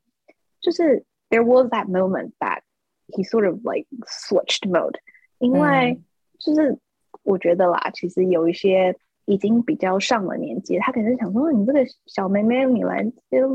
[0.61, 2.61] 就是 there was that moment that
[3.07, 4.95] he sort of like switched mode，
[5.39, 5.99] 因为
[6.39, 6.77] 就是
[7.23, 13.05] 我觉得啦，其实有一些已经比较上了年纪，他可能是想说你这个小妹妹你来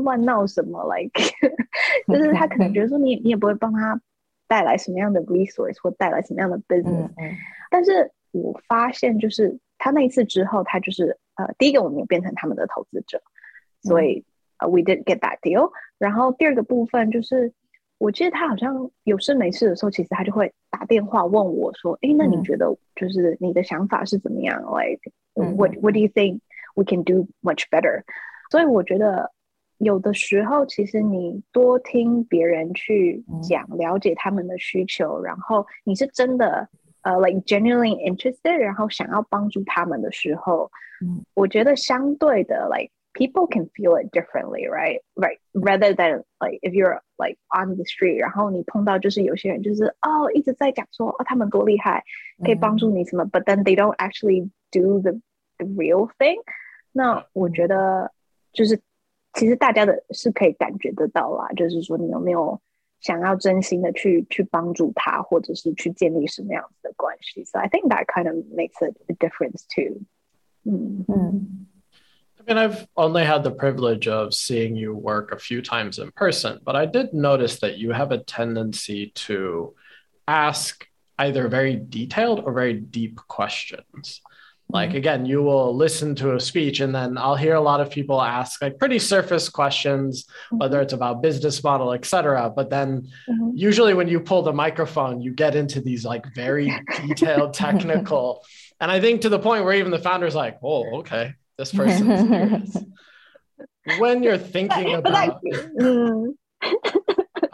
[0.03, 1.11] 乱闹什么， like
[2.07, 3.99] 就是他可能觉得说你你也不会帮他
[4.47, 7.09] 带来什么样的 resource 或带来什么样的 business，、
[7.69, 13.21] 但是我发现，就是他那一次之后，他就是呃，第一个我们也变成他们的投资者，
[13.81, 14.25] 所以
[14.57, 15.71] 呃，we did get that deal。
[15.97, 17.53] 然后第二个部分就是，
[18.01, 24.99] 我记得他好像有事没事的时候，其实他就会打电话问我说：“诶，那你嗯觉得就是你的想法是怎么样？Like
[25.35, 26.39] 嗯 what what do you think
[26.75, 28.03] we can do much better？”
[28.49, 29.31] 所以我觉得。
[29.83, 36.69] 有的时候，其实你多听别人去嗯讲，了解他们的需求，然后你是真的
[37.01, 40.69] 呃、l i k e genuinely interested，然后想要帮助他们的时候，
[41.03, 45.00] 嗯我觉得相对的，like people can feel it differently, right?
[45.16, 52.04] Right, rather than like if you're like on the street，然后你碰到就是有些人就是哦一直在讲说哦他们多厉害，
[52.44, 55.12] 可以帮助你什么、b u t then they don't actually do the
[55.58, 56.36] the real thing。
[56.92, 58.12] 那我觉得
[58.52, 58.80] 就是
[59.32, 62.60] 其实大家的是可以感觉得到啦，就是说你有没有
[63.00, 67.44] 想要真心的去去帮助他，或者是去建立什么样子的关系。
[67.44, 70.02] So I think that kind of makes a, a difference too.
[70.64, 71.66] 嗯嗯
[72.41, 76.11] I mean, I've only had the privilege of seeing you work a few times in
[76.11, 79.75] person, but I did notice that you have a tendency to
[80.27, 80.87] ask
[81.19, 84.21] either very detailed or very deep questions.
[84.69, 87.91] Like, again, you will listen to a speech, and then I'll hear a lot of
[87.91, 92.49] people ask like pretty surface questions, whether it's about business model, et cetera.
[92.49, 93.51] But then Mhm.
[93.53, 96.71] usually when you pull the microphone, you get into these like very
[97.05, 98.43] detailed, technical.
[98.79, 102.27] And I think to the point where even the founder's like, oh, okay, this person's
[102.27, 102.77] serious.
[103.99, 105.33] when you're thinking But, but like,
[105.79, 106.35] about,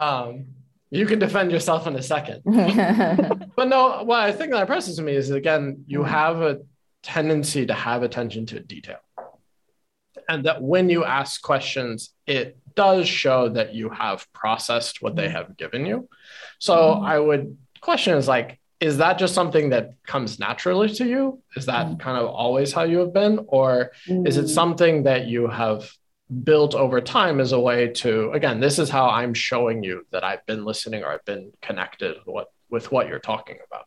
[0.00, 0.46] um,
[0.90, 2.42] you can defend yourself in a second.
[3.56, 6.60] But no, what I think that impresses me is again, you have a
[7.02, 8.98] tendency to have attention to detail.
[10.28, 15.28] And that when you ask questions, it does show that you have processed what they
[15.28, 16.08] have given you.
[16.58, 17.04] So Mhm.
[17.06, 21.42] I would question is like, is that just something that comes naturally to you?
[21.56, 21.98] Is that Mhm.
[22.00, 23.44] kind of always how you have been?
[23.48, 25.90] Or is it mm, something that you have
[26.44, 30.22] built over time as a way to again this is how i'm showing you that
[30.22, 33.86] i've been listening or i've been connected with what with what you're talking about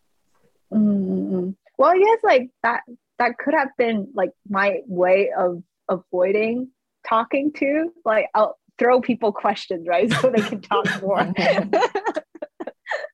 [0.73, 1.55] mm, mm, mm.
[1.77, 2.81] well, I guess like that
[3.19, 6.69] that could have been like my way of avoiding
[7.07, 7.91] talking to.
[8.05, 10.11] Like I'll throw people questions, right?
[10.11, 11.31] So they can talk more.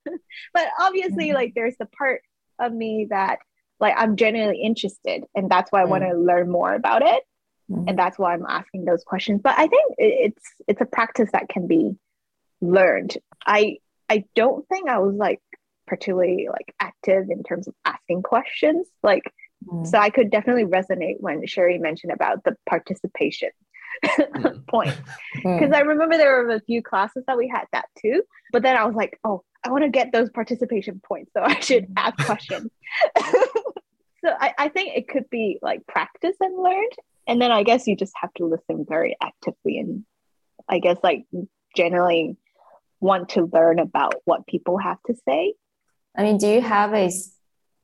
[0.54, 1.34] but obviously Mhm.
[1.34, 2.22] like there's the part
[2.60, 3.40] of me that
[3.80, 6.26] like i'm genuinely interested and that's why i want to mm.
[6.26, 7.24] learn more about it
[7.70, 7.88] mm-hmm.
[7.88, 9.42] and that's why i'm asking those questions.
[9.44, 11.92] But i think it's it's a practice that can be
[12.62, 13.18] learned.
[13.46, 13.78] I
[14.10, 15.42] i don't think i was like
[15.86, 19.24] particularly like active in terms of asking questions like
[19.66, 19.86] mm.
[19.88, 23.50] so i could definitely resonate when sherry mentioned about the participation
[24.06, 24.68] Mm.
[24.68, 24.96] point
[25.38, 25.60] mm.
[25.60, 28.24] because I remember there were a few classes that we had that too.
[28.52, 31.60] But then I was like, oh, I want to get those participation points, so I
[31.60, 31.94] should mm.
[31.98, 32.70] ask questions.
[33.18, 36.94] so I, I think it could be like practice and learned,
[37.28, 40.06] and then I guess you just have to listen very actively and
[40.70, 41.26] I guess like
[41.76, 42.38] generally
[43.00, 45.54] want to learn about what people have to say.
[46.16, 47.12] I mean, do you have a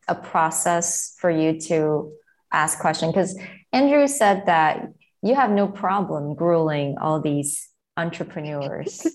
[0.09, 2.11] a process for you to
[2.51, 3.09] ask question?
[3.09, 3.39] Because
[3.71, 4.89] Andrew said that
[5.23, 9.03] you have no problem grueling all these entrepreneurs.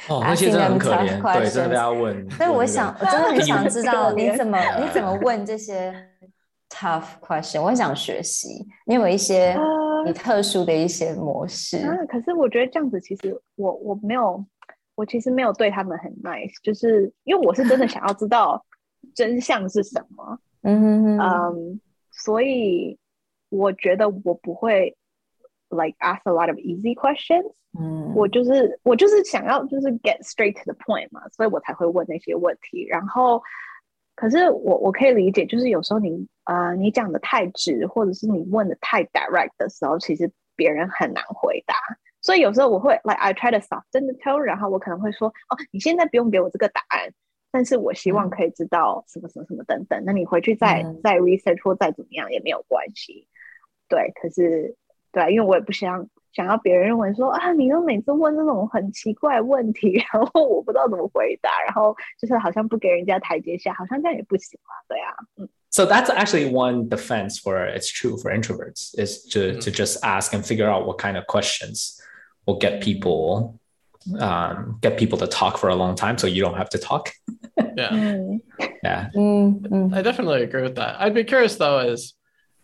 [0.08, 2.30] 哦，那些 asking 真的很 them 可 tough 怜，对，真的被 questions 他问。
[2.30, 5.92] 所以我想，我真的很想知道你怎么 你怎么问这些
[6.70, 8.66] tough question，我很想学习。
[8.86, 11.76] 你有一些呃你特殊的一些模式？
[11.86, 14.42] 啊，可是我觉得这样子，其实我我没有，
[14.94, 18.64] 我其实没有对他们很 nice，就是因为我是真的想要知道
[19.14, 21.80] 真相是什么，嗯哼哼，嗯，
[22.10, 22.98] 所以
[23.50, 24.96] 我觉得我不会
[25.68, 32.84] like ask a lot of easy questions，嗯，我就是我就是想要就是 get straight to the point 嘛，所以我才会问那些问题。
[32.86, 33.42] 然后，
[34.16, 41.74] 可是我我可以理解，就是有时候你呃你讲的太直，或者是你问的太 direct 的时候，其实别人很难回答。
[42.22, 47.10] 所以有时候我会 like I try to soften the tone，然后我可能会说哦，你现在不用给我这个答案，
[47.50, 50.02] 但是我希望嗯可以知道什么什么什么等等。
[50.04, 53.26] 那你回去再、嗯再 research 或再怎么样也没有关系。
[53.89, 54.75] 对，可是
[55.11, 64.73] 对啊，因为我也不想想要别人认为说啊，你都每次问这种很奇怪的问题，然后我不知道怎么回答，然后就是好像不给人家台阶下，好像这样也不行啊。
[64.87, 70.33] 对啊，嗯 So that's actually one defense for it's true for introverts is to to just ask
[70.33, 71.99] and figure out what kind of questions
[72.45, 73.59] will get people
[74.19, 77.11] um, get people to talk for a long time, so you don't have to talk.
[77.75, 78.41] yeah 嗯
[78.83, 79.09] Yeah.
[79.15, 80.95] 嗯嗯 I definitely agree with that.
[81.01, 82.13] I'd be curious though, is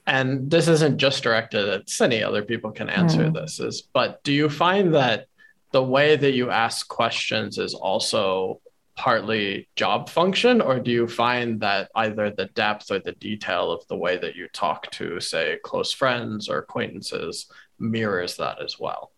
[0.07, 3.35] and this isn't just directed at Cindy, other people can answer Mm.
[3.35, 5.27] this, is but do you find that
[5.73, 8.61] the way that you ask questions is also
[8.97, 13.87] partly job function, or do you find that either the depth or the detail of
[13.89, 19.13] the way that you talk to, say, close friends or acquaintances mirrors that as well?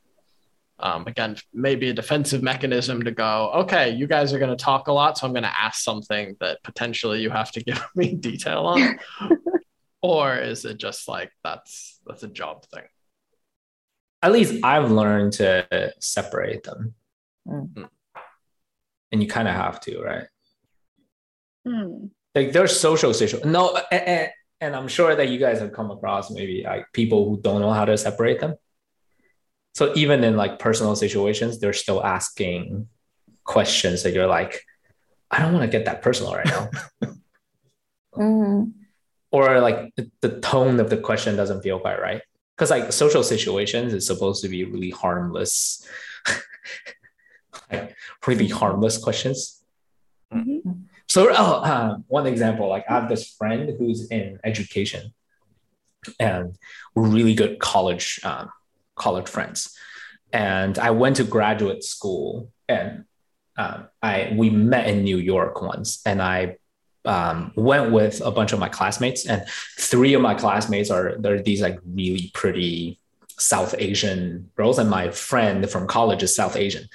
[0.80, 4.88] Um, again, maybe a defensive mechanism to go, okay, you guys are going to talk
[4.88, 8.14] a lot, so I'm going to ask something that potentially you have to give me
[8.14, 8.98] detail on.
[10.02, 12.84] or is it just like that's that's a job thing?
[14.22, 16.94] At least I've learned to separate them,
[17.46, 17.88] Mm.
[19.12, 20.28] and you kind of have to, right?
[21.64, 24.30] 嗯 like there's social situation no and, and,
[24.60, 27.72] and i'm sure that you guys have come across maybe like people who don't know
[27.72, 28.54] how to separate them.
[29.74, 32.88] So even in like personal situations they're still asking
[33.44, 34.60] questions that you're like
[35.30, 36.70] i don't want to get that personal right now.
[38.16, 38.62] 嗯 mm-hmm.
[39.30, 42.22] Or like the, the tone of the question doesn't feel quite right.
[42.56, 45.86] Because like social situations is supposed to be really harmless.
[47.70, 47.94] Like
[48.26, 49.62] really harmless questions.
[50.30, 55.14] 嗯 So, oh, uh, one example, like I have this friend who's in education,
[56.20, 56.54] and
[56.94, 58.50] we're really good college um,
[58.94, 59.74] college friends.
[60.32, 63.04] And I went to graduate school, and
[63.56, 66.58] um, I we met in New York once, and I
[67.08, 69.42] um, went with a bunch of my classmates, and
[69.78, 73.00] three of my classmates are they're these like really pretty
[73.38, 76.88] South Asian girls, and my friend from college is South Asian.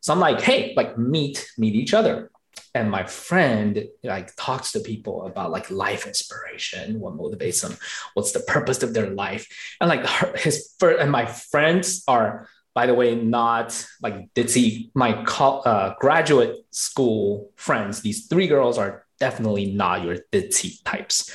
[0.00, 2.30] So I'm like, hey, like meet meet each other
[2.74, 7.76] and my friend like talks to people about like life inspiration, what motivates them,
[8.14, 9.46] what's the purpose of their life,
[9.80, 14.46] and like her, his first and my friends are by the way not like did
[14.46, 18.02] ditzy my co- uh, graduate school friends.
[18.02, 21.30] These three girls are definitely not your ditzy types.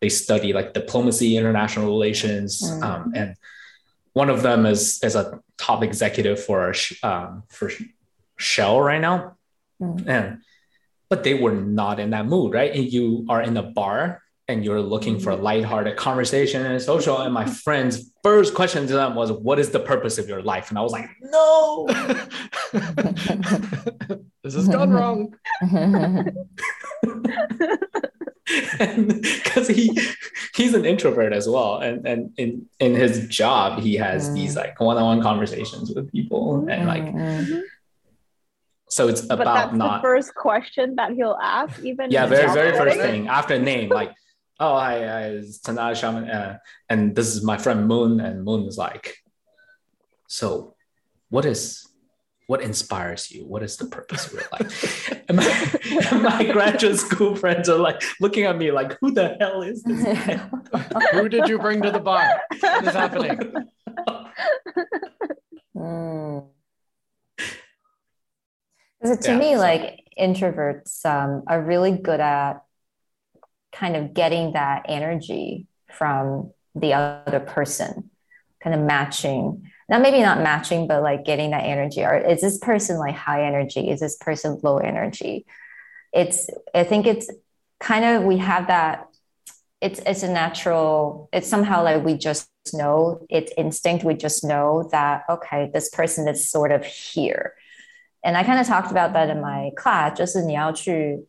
[0.00, 2.82] They study like diplomacy, international relations, Mm.
[2.82, 3.36] um, and
[4.14, 7.70] one of them is is a top executive for um, for
[8.36, 9.36] Shell right now,
[9.80, 10.08] Mm.
[10.08, 10.26] and
[11.10, 12.72] but they were not in that mood, right?
[12.74, 17.18] And you are in a bar and you're looking for a lighthearted conversation and social.
[17.18, 17.52] And my mm-hmm.
[17.52, 20.82] friend's first question to them was, "What is the purpose of your life?" And I
[20.82, 21.86] was like, "No."
[24.42, 25.34] this has gone wrong.
[28.78, 29.96] because he
[30.54, 34.34] he's an introvert as well and and in in his job he has Mm.
[34.34, 37.06] these like one-on-one conversations with people and like
[38.88, 42.52] so it's but about that's not the first question that he'll ask, even yeah very
[42.52, 44.12] very first thing after name like
[44.60, 48.66] oh hi, hi it's Tanada Shaman uh, and this is my friend Moon and Moon
[48.66, 49.16] is like
[50.28, 50.74] so
[51.30, 51.86] what is
[52.46, 55.78] what inspires you what is the purpose of your life and my,
[56.10, 59.82] and my graduate school friends are like looking at me like who the hell is
[59.82, 60.40] this guy?
[61.12, 62.40] Who did you bring to the bar?
[62.60, 63.38] What is happening?
[65.76, 66.46] Mm.
[69.00, 72.62] Because to Yeah, me, so- like introverts um, are really good at
[73.71, 78.09] kind of getting that energy from the other person,
[78.63, 79.69] kind of matching.
[79.87, 82.03] Now, maybe not matching, but like getting that energy.
[82.03, 83.89] Or is this person like high energy?
[83.89, 85.45] Is this person low energy?
[86.11, 87.29] It's, I think it's
[87.79, 89.07] kind of, we have that,
[89.81, 94.03] it's, it's a natural, it's somehow like we just know, it's instinct.
[94.03, 97.53] We just know that, okay, this person is sort of here.
[98.23, 101.27] And I kind of talked about that in my class，就是你要去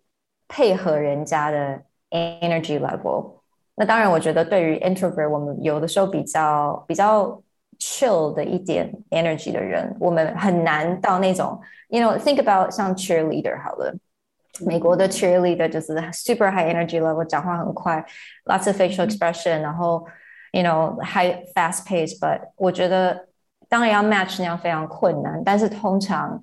[0.49, 3.40] 配合人家的 energy level。
[3.75, 7.42] 那当然，我觉得对于 introvert，我们有的时候比较比较
[7.79, 13.95] chill 的一点 energy 的人，我们很难到那种，you know，think about 像 cheerleader 好了。
[14.64, 18.03] 美国的 cheerleader 就是 super high energy level，讲话很快，
[18.47, 20.07] lots of facial expression，然后
[20.53, 23.29] you know high fast pace。But 我觉得
[23.69, 26.42] 当然要 match 那样非常困难，但是通常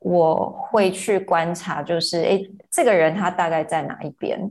[0.00, 4.50] 我会去观察，就是诶，这个人他大概在哪一边，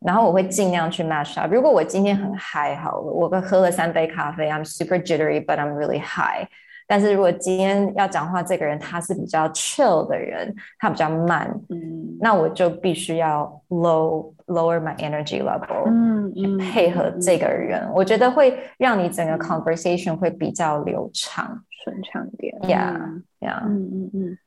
[0.00, 1.46] 然后我会尽量去 match 他。
[1.46, 6.46] 如果我今天很 high 好了，我喝了三杯咖啡，I'm super jittery，but I'm really high。
[6.88, 21.60] 但是如果今天要讲话，这个人他是比较 chill 的人，他比较慢，嗯那我就必须要 low lower my energy level，、嗯嗯配合这个人，我觉得会让你整个嗯 conversation 会比较流畅。
[21.82, 24.38] 顺畅一点 Yeah 嗯 Yeah，嗯嗯嗯，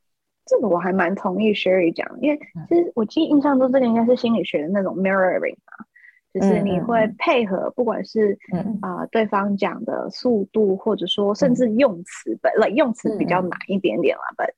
[0.49, 2.65] 这个我还蛮同意 Sherry 讲，因为嗯。
[2.67, 5.85] 其实我记印象中这个应该是心理学的那种 mirroring 嘛，
[6.33, 8.79] 就是你会配合，不管是嗯。
[8.81, 14.49] 啊、呃对方讲的速度，或者说甚至用词，本来、用词比较嗯难一点点啦，but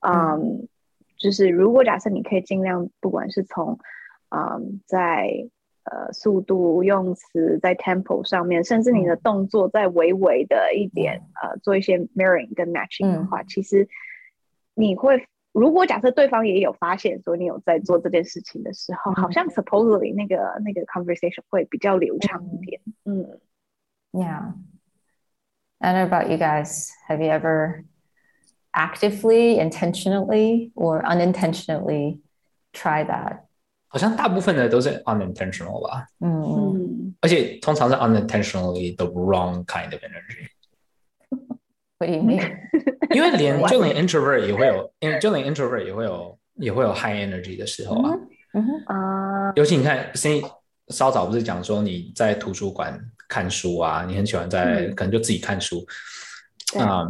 [0.00, 0.66] 嗯，
[1.18, 3.78] 就是如果假设你可以尽量，不管是从
[4.30, 5.28] 嗯在
[5.84, 13.86] 呃速度、用词在 tempo 上面，甚至你的动作在微微的一点、呃做一些 mirroring 跟 matching 的话，其实
[14.74, 15.26] 你会。
[15.53, 22.81] 如果假设对方也有发现说你有在做这件事情的时候，好像 supposedly 那个那个 conversation 会比较流畅一点。
[23.05, 23.39] 嗯
[24.11, 24.53] Yeah.
[25.79, 26.89] I don't know about you guys.
[27.07, 27.85] Have you ever
[28.73, 32.19] actively, intentionally, or unintentionally
[32.73, 33.45] tried that?
[33.87, 40.47] 好像大部分的都是 unintentional 吧，嗯嗯而且通常是 unintentionally the wrong kind of energy。
[41.97, 42.92] ，What do you mean?
[43.14, 48.12] 因为连就连 introvert 也会有，因为就连 introvert 也会有也会有 high energy 的时候啊。
[48.52, 50.40] 嗯哼啊，尤其你看，先
[50.88, 54.94] 稍早不是讲说你在图书馆看书啊，你很喜欢在、嗯。
[54.94, 55.84] 可能就自己看书
[56.72, 56.80] 对。
[56.80, 57.04] 啊、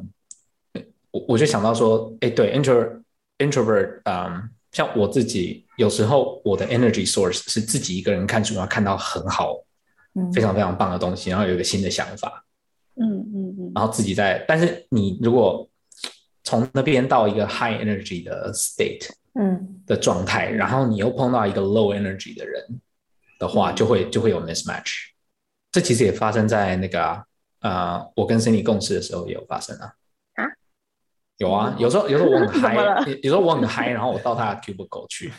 [1.11, 3.03] 我我就想到说，哎，对 intro
[3.39, 9.55] introvert，嗯，像我自己有时候我的 energy source 是自己一个人看书，然后看到很好、
[10.15, 10.33] 嗯。
[10.33, 12.43] 非常非常棒的东西，然后有一个新的想法，
[12.97, 15.69] 嗯嗯嗯，然后自己在，但是你如果
[16.55, 22.81] 从那边到一个 high energy 的 state 嗯的状态，然后你又碰到一个 low energy 的人
[23.41, 24.93] 的话，就会就会有 mismatch。
[25.73, 27.25] 这其实也发生在那个啊，
[27.61, 29.93] 呃，我跟 Cindy 共事的时候也有发生啊。
[30.37, 30.47] 啊？
[31.39, 32.75] 有啊，有时候有时候我很 嗨，
[33.09, 35.33] 有有时候我很嗨，然后我到他的 cubicle 去，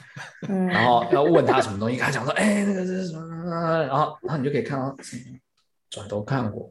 [0.50, 3.50] 嗯，然后要问他什么东西，跟他讲说，哎，那个是什么？
[3.88, 4.94] 然后然后你就可以看到
[5.90, 6.70] 转头看我，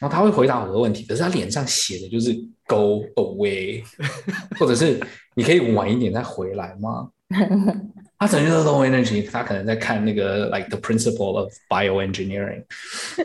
[0.00, 2.32] 然后他会回答我的问题，可是他脸上写的就是
[2.71, 3.83] go away，
[4.59, 4.99] 或者是
[5.35, 7.09] 你可以晚一点再回来吗？
[8.19, 12.63] 他整天都 low energy，他可能在看那个 like the principle of bioengineering，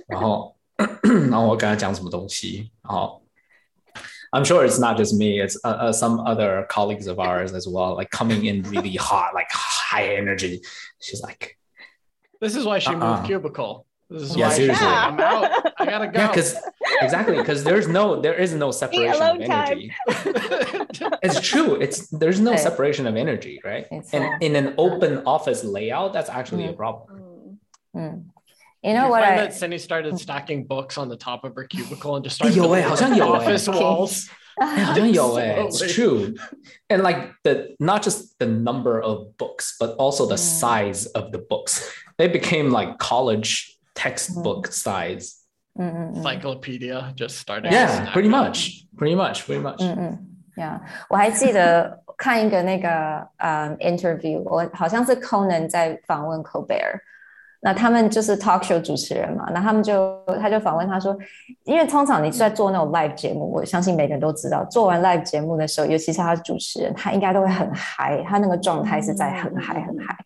[0.06, 0.56] 然后
[1.02, 3.22] 然后我跟他讲什么东西，然后
[4.32, 7.66] I'm sure it's not just me, it's uh, uh, some other colleagues of ours as
[7.68, 10.60] well, like coming in really hot, like high energy.
[11.00, 11.56] She's like,
[12.40, 12.98] This is why she Uh-uh.
[12.98, 13.86] moved cubicle.
[14.10, 14.86] This is Yeah, why she's seriously.
[14.86, 15.72] like, I'm out.
[15.78, 16.18] I gotta go.
[16.20, 16.56] yeah, because
[17.00, 19.66] exactly, because there's no, there is no separation of alone time.
[19.68, 19.92] energy.
[21.22, 21.76] It's true.
[21.76, 22.60] It's there's no Right.
[22.60, 23.86] separation of energy, right?
[23.90, 26.76] It's And all- in an open office layout, that's actually a Mm.
[26.76, 27.08] problem.
[27.94, 28.00] Mm.
[28.00, 28.24] Mm.
[28.84, 31.44] You Did know you what find I that Cindy started stacking books on the top
[31.44, 33.38] of her cubicle and just Eh, started 有欸， building 好像有欸。
[33.38, 33.80] office Okay.
[33.80, 34.26] walls.
[34.56, 35.92] 哎好像有哎 it's Slowly.
[35.94, 36.34] true.
[36.90, 40.38] And like the not just the number of books, but also the Mm.
[40.60, 41.88] size of the books.
[42.18, 45.36] They became like college textbook size.
[45.77, 47.71] 嗯嗯嗯 Encyclopedia just started.
[47.71, 48.85] Yeah, pretty much.
[48.97, 49.45] Pretty much.
[49.45, 49.77] Pretty much.
[49.79, 56.99] 嗯嗯，Yeah，我还记得 看一个那个呃 interview，我好像是 Conan 在访问 Colbert，
[57.61, 61.15] 那他们就是 talk show 主持人嘛，那他们就他就访问他说，
[61.65, 70.17] 因为通常你在做那种 live 节目，我相信每个人都知道，做完 live 节目的时候，尤其是他是主持人，他应该都会很嗨，他那个状态是在很嗨很嗨。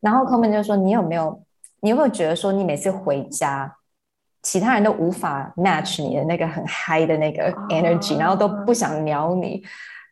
[0.00, 1.42] 然后 Conan 就说，你有没有，
[1.80, 3.74] 你有没有觉得说，你每次回家？
[4.43, 9.63] 其他人都无法 match 你的那个很嗨的那个 energy，、哦然后都不想鸟你。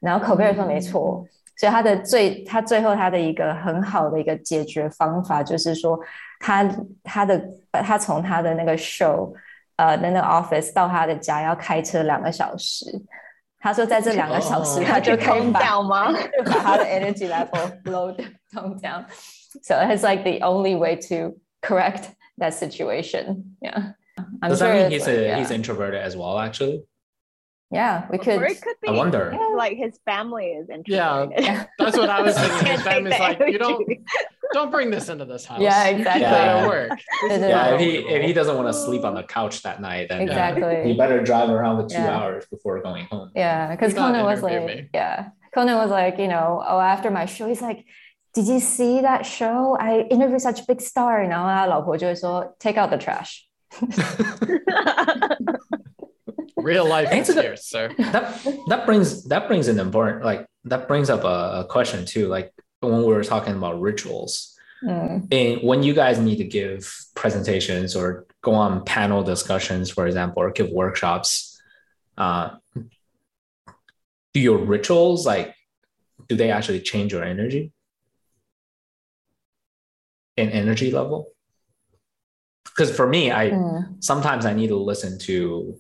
[0.01, 1.26] 然后口贝尔说没错，
[1.57, 5.97] 所以他的最他最后他的一个很好的一个解决方法就是说，
[6.39, 6.70] 他
[7.03, 7.41] 他的
[7.72, 9.34] 他从他的那个 show
[9.78, 12.86] 呃的那个 office 到他的家要开车两个小时。
[13.57, 16.11] 他说在这两个小时哦他就可以 Calm 把 down 吗？
[16.11, 18.16] 就把他的 energy level low
[18.53, 19.05] tone down.
[19.63, 23.55] So it's like the only way to correct that situation.
[23.59, 23.93] Yeah.
[24.41, 25.38] I'm Does sure that mean it's he's like- a yeah.
[25.39, 26.39] he's introverted as well?
[26.39, 26.84] Actually,
[27.72, 28.41] yeah, we could.
[28.41, 29.36] Or it could be I wonder.
[29.55, 31.24] like his family is Yeah.
[31.24, 31.68] introverted.
[31.80, 32.53] That's what I was thinking.
[32.57, 34.03] His Can't take family's the like, you don't energy.
[34.53, 35.59] don't bring this into this house.
[35.59, 36.22] Yeah, It's exactly.
[36.22, 36.68] not gonna Yeah.
[36.68, 36.89] work.
[37.24, 37.55] This is Yeah, yeah.
[37.55, 38.16] not If he workable.
[38.16, 40.84] if he doesn't want to sleep on the couch that night, then uh, Exactly.
[40.86, 42.16] he better drive around for two Yeah.
[42.18, 43.32] hours before going home.
[43.36, 44.89] Yeah, because Do not Conan was interview like, me.
[44.93, 47.84] yeah, Conan was like, you know, oh, after my show, he's like,
[48.34, 49.76] did you see that show?
[49.80, 51.24] I interviewed such a big star.
[51.28, 53.41] 然后他老婆就会说，take out the trash.
[56.57, 57.95] Real life is Answer the- here, sir.
[57.99, 62.29] that that brings that brings an important like that brings up a, a question too
[62.29, 64.57] like when we were talking about rituals.
[64.83, 70.07] 嗯 and when you guys need to give presentations or go on panel discussions for
[70.07, 71.61] example or give workshops
[72.16, 72.49] uh
[74.33, 75.55] do your rituals like
[76.29, 77.73] do they actually change your energy?
[80.39, 81.27] In energy level
[82.76, 85.78] because for me i 嗯 sometimes I need to listen to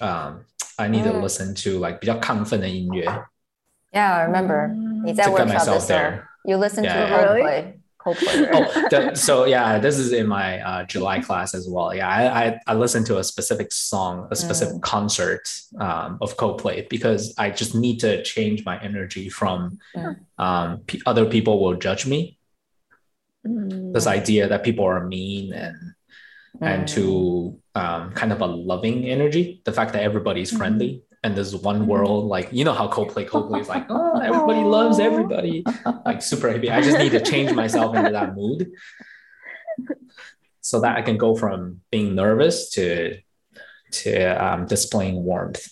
[0.00, 0.44] um
[0.78, 1.22] I need to Mm.
[1.22, 3.04] listen to like 比较亢奋的音乐
[3.92, 4.68] Yeah, I remember.
[5.04, 6.22] 你在 to get workshop 的 myself 时候 there.
[6.44, 7.10] you listen to Yeah.
[7.10, 7.74] Coldplay.
[7.98, 8.50] Coldplay.
[8.50, 8.54] right?
[8.54, 11.94] Oh, the, so yeah, this is in my uh, July class as well.
[11.94, 15.46] Yeah, I, I I listen to a specific song, a specific concert
[15.78, 20.16] um, of Coldplay because I just need to change my energy from Mm.
[20.38, 22.38] um, p- other people will judge me.
[23.46, 23.92] Mm.
[23.92, 25.76] This idea that people are mean and
[26.55, 26.67] mm.
[26.67, 27.81] and to mm.
[27.81, 29.61] um, kind of a loving energy.
[29.65, 30.57] The fact that everybody's mm-hmm.
[30.57, 31.17] friendly mm.
[31.23, 31.87] and there's one mm-hmm.
[31.87, 35.63] world, like you know how Coldplay, Coldplay is like, oh, everybody loves everybody,
[36.05, 36.69] like super happy.
[36.69, 38.71] I just need to change myself into that mood
[40.61, 43.17] so that I can go from being nervous to
[43.91, 45.65] to um, displaying warmth.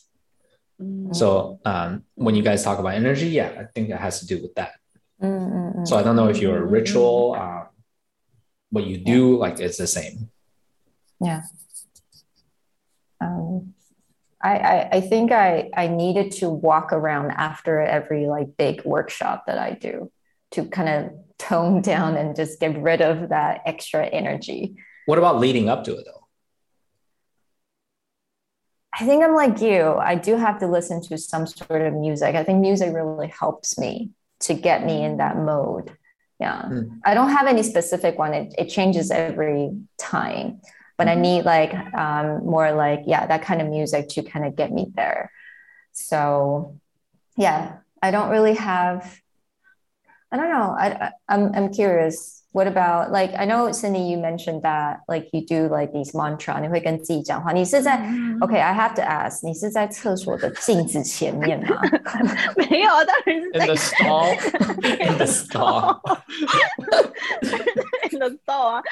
[0.82, 1.16] Mm.
[1.16, 4.42] So um, when you guys talk about energy, yeah, I think it has to do
[4.42, 4.74] with that.
[5.22, 5.88] Mm, mm, mm.
[5.88, 7.58] so I don't know if your ritual, mm-hmm.
[7.58, 7.68] um,
[8.70, 10.30] what you do, like it's the same.
[13.22, 13.74] Um,
[14.42, 19.46] I, I I think I I needed to walk around after every like big workshop
[19.48, 20.12] that I do
[20.52, 24.76] to kind of tone down and just get rid of that extra energy.
[25.06, 26.26] What about leading up to it though?
[28.98, 29.96] I think I'm like you.
[29.96, 32.36] I do have to listen to some sort of music.
[32.36, 34.12] I think music really helps me
[34.42, 35.92] to get me in that mode.
[36.40, 36.62] Yeah.
[36.64, 37.00] Mm.
[37.04, 38.34] I don't have any specific one.
[38.34, 40.62] It, it changes every time,
[40.97, 44.55] but I need like um, more like, yeah, that kind of music to kind of
[44.57, 45.31] get me there.
[45.93, 46.77] So,
[47.37, 49.21] yeah, I don't really have,
[50.31, 50.77] I don't know.
[50.79, 52.37] I, I, I'm, I'm curious.
[52.53, 56.61] What about like, I know Cindy, you mentioned that like you do like these mantra,
[56.61, 57.53] 你会跟自己讲话。
[57.53, 57.97] 你是在
[58.41, 61.81] Okay, I have to ask，你是在厕所的镜子前面吗？
[62.57, 64.35] 没有，当然是 In 在 the stall.
[64.99, 66.01] In the stall.
[68.11, 68.83] in the stall 啊。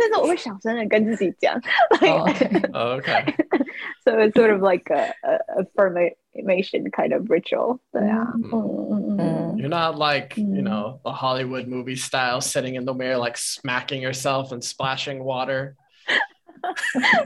[0.00, 1.54] 但是我会小声的跟自己讲，
[2.00, 3.34] like、哦 OK， Oh, okay.
[4.04, 7.78] so it's sort of like a, a affirmation kind of ritual.
[7.92, 9.56] 对啊，嗯嗯嗯嗯嗯。
[9.56, 10.64] You're not like, you Mm.
[10.64, 15.76] know, the Hollywood movie style, sitting in the mirror, like smacking yourself and splashing water.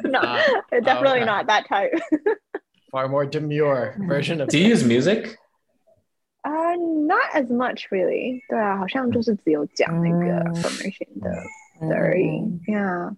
[0.05, 1.25] no, Uh, definitely okay.
[1.25, 1.93] not that type.
[2.91, 5.37] Far more demure version of Do you use music?
[6.45, 8.43] Uh, not as much really.
[8.49, 11.31] 对啊，好像就是只有讲那个嗯 formation 的
[11.81, 12.61] 嗯而已。
[12.67, 13.11] Yeah.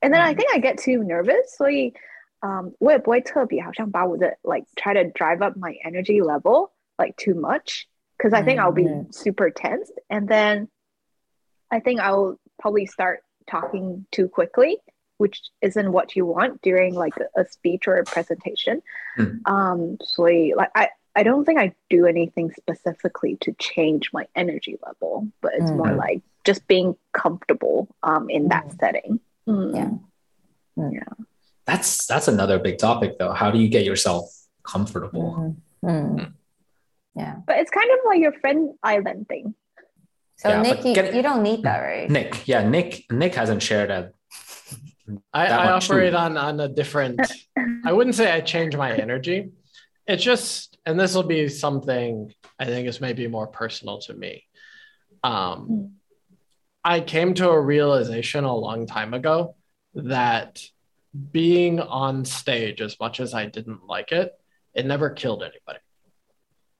[0.00, 1.94] And then I think I get too nervous，所以
[2.40, 7.86] um 我也不会特别好像把我的 like try to drive up my energy level like too much
[8.16, 9.12] because I think I'll be Mhm.
[9.12, 10.68] super tense and then
[11.70, 14.78] I think I'll probably start talking too quickly
[15.18, 18.82] which isn't what you want during like a, a speech or a presentation.
[19.18, 19.40] Mm.
[19.46, 24.78] Um, so like I, I don't think I do anything specifically to change my energy
[24.84, 25.96] level, but it's more Mm.
[25.96, 29.19] like just being comfortable um in that setting.
[29.47, 29.99] Mm.
[30.77, 31.03] Yeah.
[31.65, 33.33] That's that's another big topic though.
[33.33, 34.25] How do you get yourself
[34.63, 35.55] comfortable?
[35.83, 35.89] Mm.
[36.17, 36.33] Mm.
[37.15, 37.35] Yeah.
[37.45, 39.53] But it's kind of like your friend island thing.
[40.37, 42.09] So Yeah, Nick, you, get- you don't need that, right?
[42.09, 44.13] Nick, yeah, Nick Nick hasn't shared that.
[45.33, 46.17] I, That I much operate too.
[46.17, 47.19] on on a different.
[47.85, 49.51] I wouldn't say I change my energy.
[50.07, 54.43] It's just, and this will be something I think is maybe more personal to me.
[55.23, 55.91] Um, Mm.
[56.83, 59.55] I came to a realization a long time ago
[59.93, 60.63] that
[61.31, 64.31] being on stage, as much as I didn't like it,
[64.73, 65.79] it never killed anybody.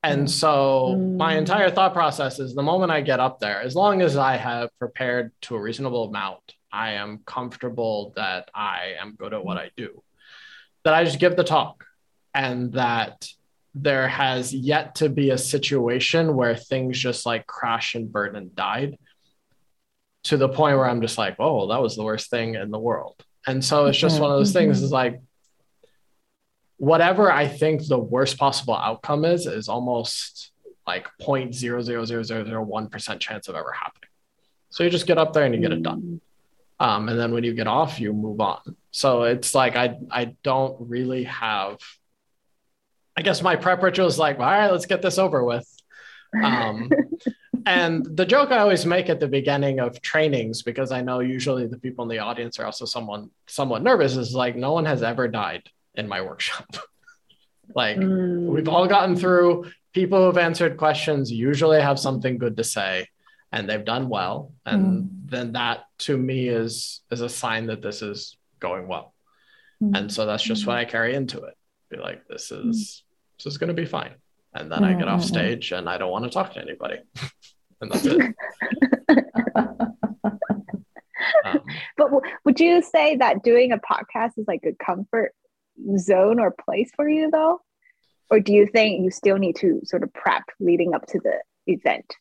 [0.04, 1.40] And so my Mm.
[1.40, 4.70] entire thought process is the moment I get up there, as long as I have
[4.80, 9.70] prepared to a reasonable amount, I am comfortable that I am good at what I
[9.78, 10.02] do,
[10.84, 11.86] that I just give the talk
[12.34, 13.28] and that
[13.76, 18.56] there has yet to be a situation where things just like crash and burn and
[18.56, 18.98] died
[20.24, 22.80] to the point where I'm just like, oh, that was the worst thing in the
[22.80, 23.16] world.
[23.48, 25.20] And so it's just one of those things is like,
[26.78, 30.52] whatever I think the worst possible outcome is, is almost
[30.86, 34.10] like 0.00001% chance of ever happening.
[34.70, 36.22] So you just get up there and you get it done.
[36.80, 38.76] Um, and then when you get off, you move on.
[38.90, 41.78] So it's like I I don't really have.
[43.16, 45.68] I guess my prep ritual is like, all right, let's get this over with.
[46.42, 46.90] Um,
[47.66, 51.68] and the joke I always make at the beginning of trainings, because I know usually
[51.68, 55.04] the people in the audience are also someone somewhat nervous, is like no one has
[55.04, 55.64] ever died
[55.96, 56.68] in my workshop.
[57.76, 58.48] like Mm.
[58.48, 59.72] we've all gotten through.
[59.94, 63.08] People who've answered questions usually have something good to say,
[63.52, 64.54] and they've done well.
[64.66, 65.10] And mm.
[65.26, 69.14] then that to me is is a sign that this is going well.
[69.84, 69.98] Mm.
[69.98, 70.80] And so that's just what mm.
[70.80, 71.56] I carry into it.
[71.90, 73.04] Be like, this is
[73.38, 74.14] this is going to be fine.
[74.54, 75.28] And then I get off Mhm.
[75.28, 76.98] stage and I don't want to talk to anybody.
[77.82, 78.36] and that's it.
[81.46, 81.60] Um,
[81.98, 85.34] But w- would you say that doing a podcast is like a comfort
[85.98, 87.62] zone or place for you though?
[88.30, 91.40] Or do you think you still need to sort of prep leading up to the
[91.68, 92.16] event?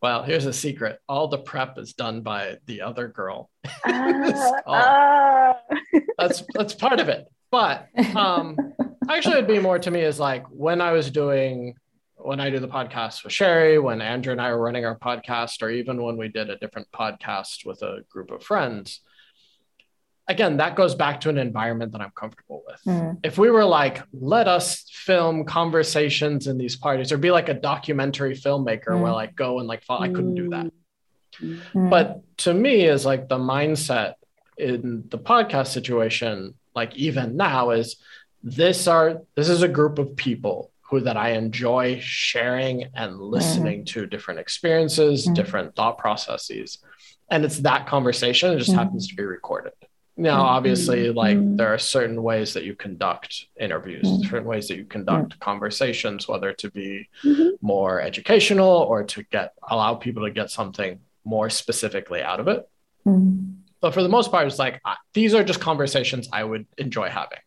[0.00, 1.00] well, here's a secret.
[1.08, 3.50] All the prep is done by the other girl.
[3.86, 4.54] Oh.
[4.66, 5.56] ah.
[6.16, 7.26] That's that's part of it.
[7.50, 8.56] But um
[9.08, 11.74] actually it'd be more to me is like when I was doing
[12.16, 15.62] when I do the podcast with Sherry, when Andrew and I were running our podcast,
[15.62, 19.00] or even when we did a different podcast with a group of friends,
[20.26, 22.80] again, that goes back to an environment that I'm comfortable with.
[22.86, 23.20] Mm.
[23.22, 27.54] If we were like, let us film conversations in these parties, or be like a
[27.54, 29.14] documentary filmmaker where Mm.
[29.14, 30.72] like go and like follow, I couldn't do that.
[31.40, 31.88] Mm.
[31.88, 34.14] But to me, is like the mindset
[34.56, 37.96] in the podcast situation, like even now, is
[38.50, 43.84] this are this is a group of people who that I enjoy sharing and listening
[43.86, 45.34] to different experiences, Mhm.
[45.34, 46.78] different thought processes.
[47.30, 48.76] And it's that conversation, it just Mhm.
[48.76, 49.72] happens to be recorded.
[50.16, 50.46] Now, Mhm.
[50.56, 51.58] obviously, like Mhm.
[51.58, 54.30] there are certain ways that you conduct interviews, Mhm.
[54.30, 57.08] certain ways that you conduct conversations, whether to be
[57.60, 62.66] more educational or to get allow people to get something more specifically out of it.
[63.80, 64.80] But for the most part, it's like
[65.12, 67.38] these are just conversations I would enjoy having.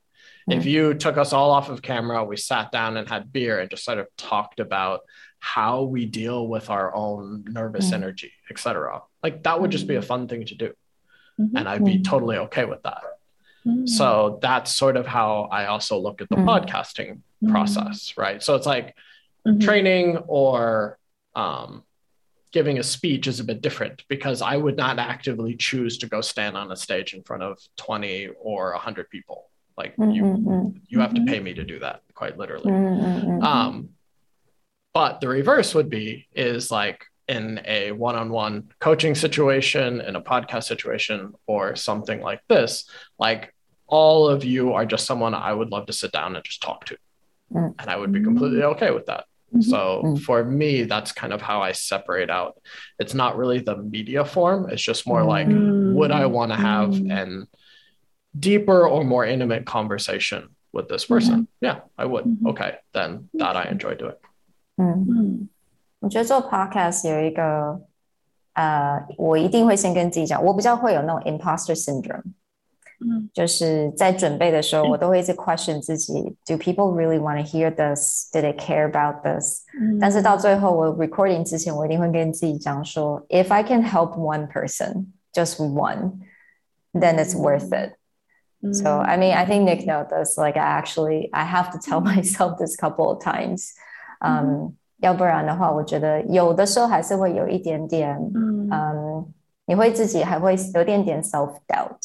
[0.52, 3.70] If you took us all off of camera, we sat down and had beer and
[3.70, 5.02] just sort of talked about
[5.40, 7.94] how we deal with our own nervous Mm.
[7.96, 9.02] energy, etc.
[9.24, 10.74] Like that would just be a fun thing to do,
[11.40, 11.52] Mhm.
[11.56, 12.04] and I'd be Mm.
[12.04, 13.02] totally okay with that.
[13.66, 13.88] Mm.
[13.90, 16.46] So that's sort of how I also look at the Mm.
[16.46, 18.42] podcasting process, right?
[18.44, 18.96] So it's like
[19.60, 20.98] training or
[21.34, 21.84] um,
[22.52, 26.20] giving a speech is a bit different because I would not actively choose to go
[26.20, 29.50] stand on a stage in front of 20 or 100 people.
[29.78, 30.82] Like Mm, you, mm, mm.
[30.88, 32.72] you have to pay me to do that, quite literally.
[32.72, 33.44] Mm, mm, mm.
[33.44, 33.90] Um,
[34.94, 40.64] but the reverse would be is like in a one-on-one coaching situation, in a podcast
[40.64, 42.90] situation, or something like this.
[43.18, 43.54] Like
[43.88, 46.86] all of you are just someone I would love to sit down and just talk
[46.86, 46.98] to,
[47.54, 49.26] and I would be completely okay with that.
[49.60, 52.56] So for me, that's kind of how I separate out.
[53.00, 54.70] It's not really the media form.
[54.70, 57.48] It's just more like, would I want to have an
[58.39, 61.49] deeper or more intimate conversation with this person?
[61.61, 62.25] Yeah, I would.
[62.47, 64.17] Okay, then that I enjoy doing.
[64.77, 65.49] 嗯，
[66.01, 67.81] 我觉得做 podcast 有一个，
[68.53, 72.35] 呃，我一定会先跟自己讲，我比较会有那种 imposter syndrome。
[72.99, 76.15] 嗯，就是在准备的时候，我都会一直 question 自己：
[76.47, 78.31] Do people really want to hear this?
[78.33, 86.21] Do they care about this？、嗯、但是到最后，我 recording 之前，我一定会跟自己讲说：If I can help one person, just one,
[86.95, 87.93] then it's worth it.
[88.73, 90.37] So I mean, I think Nick knows this.
[90.37, 93.75] Like, I actually I have to tell myself this couple of times.
[94.21, 99.27] Um, 要不然的话，我觉得有的时候还是会有一点点，嗯，
[99.67, 102.01] 你会自己还会有点点 self doubt。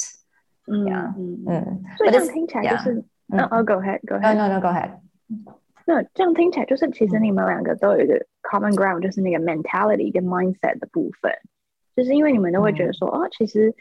[0.68, 0.86] 嗯
[1.18, 4.92] 嗯嗯，所以这样听起来就是，嗯哦，Go ahead，Go ahead，No No No Go ahead。
[5.86, 8.14] 那这样听起来就是，其实你们两个都有一个
[8.44, 11.34] common ground，就是那个 mentality 跟 mindset 的部分，
[11.96, 13.74] 就是因为你们都会觉得说，哦，其实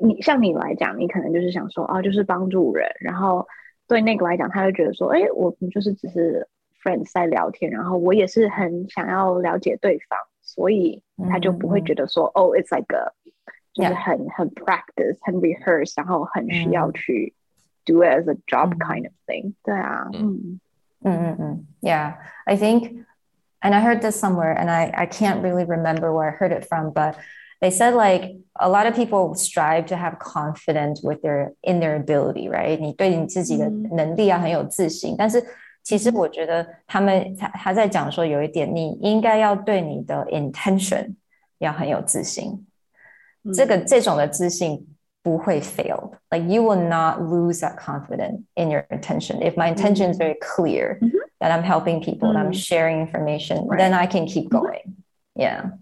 [0.00, 3.46] 你像你来讲，你可能就是想说，哦，就是帮助人，然后
[3.86, 6.48] 对那个来讲，他就觉得说，哎，我们就是只是
[6.82, 13.12] friends 在聊天，然后我也是很想要了解对方，所以他就不会觉得说，哦，it's like a
[13.74, 17.34] 就是很很 practice 很 rehearse，然后很需要去
[17.84, 19.52] do it as a job kind of thing。
[19.64, 20.60] 对啊，嗯
[21.02, 22.14] 嗯嗯嗯，Yeah,
[22.46, 23.04] I think,
[23.60, 26.66] and I heard this somewhere, and I I can't really remember where I heard it
[26.66, 27.16] from, but
[27.60, 31.96] they said like a lot of people strive to have confidence with their in their
[31.96, 32.78] ability, right？
[32.78, 35.42] 你对你自己的能力啊很有自信，但是
[35.82, 41.14] 其实我觉得他们他他在讲说有一点，你应该要对你的 intention
[41.58, 42.66] 要很有自信。
[43.52, 44.86] 这个这种的自信
[45.22, 46.12] 不会 fail.
[46.30, 49.42] Like you will not lose that confidence in your intention.
[49.42, 51.18] If my intention is very clear mm-hmm.
[51.40, 53.78] that I'm helping people, that I'm sharing information, right.
[53.78, 54.96] then I can keep going.
[55.34, 55.72] Yeah.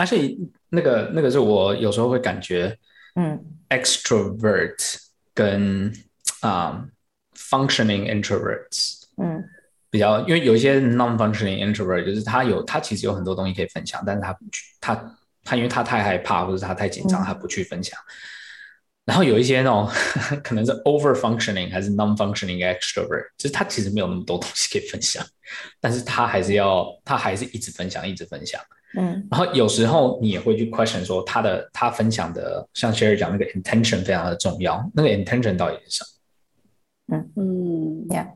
[0.00, 0.38] Actually，
[0.70, 2.74] 那个那个是我有时候会感觉，
[3.16, 3.38] 嗯
[3.68, 4.96] ，extrovert
[5.34, 5.92] 跟
[6.40, 6.88] 啊、um,
[7.36, 9.44] functioning introverts，嗯，
[9.90, 18.00] 比较，因为有一些 non-functioning introvert，就是他有他其实有很多东西可以分享，但是他不去他他因为他太害怕或者他太紧张，他不去分享。
[19.04, 19.86] 然后有一些那种
[20.42, 25.22] 可能是 over functioning 还是 non functioning extrovert，就是他其实没有那么多东西可以分享，
[25.78, 28.58] 但是他还是要他还是一直分享，一直分享。
[28.96, 29.26] 嗯。
[29.30, 36.04] 然后有时候你也会去 question 说他的他分享的，像 Sherry 讲那个 intention 非常的重要，那个 intention 到底是什
[37.06, 37.16] 么？
[37.16, 38.26] 嗯嗯，Yeah。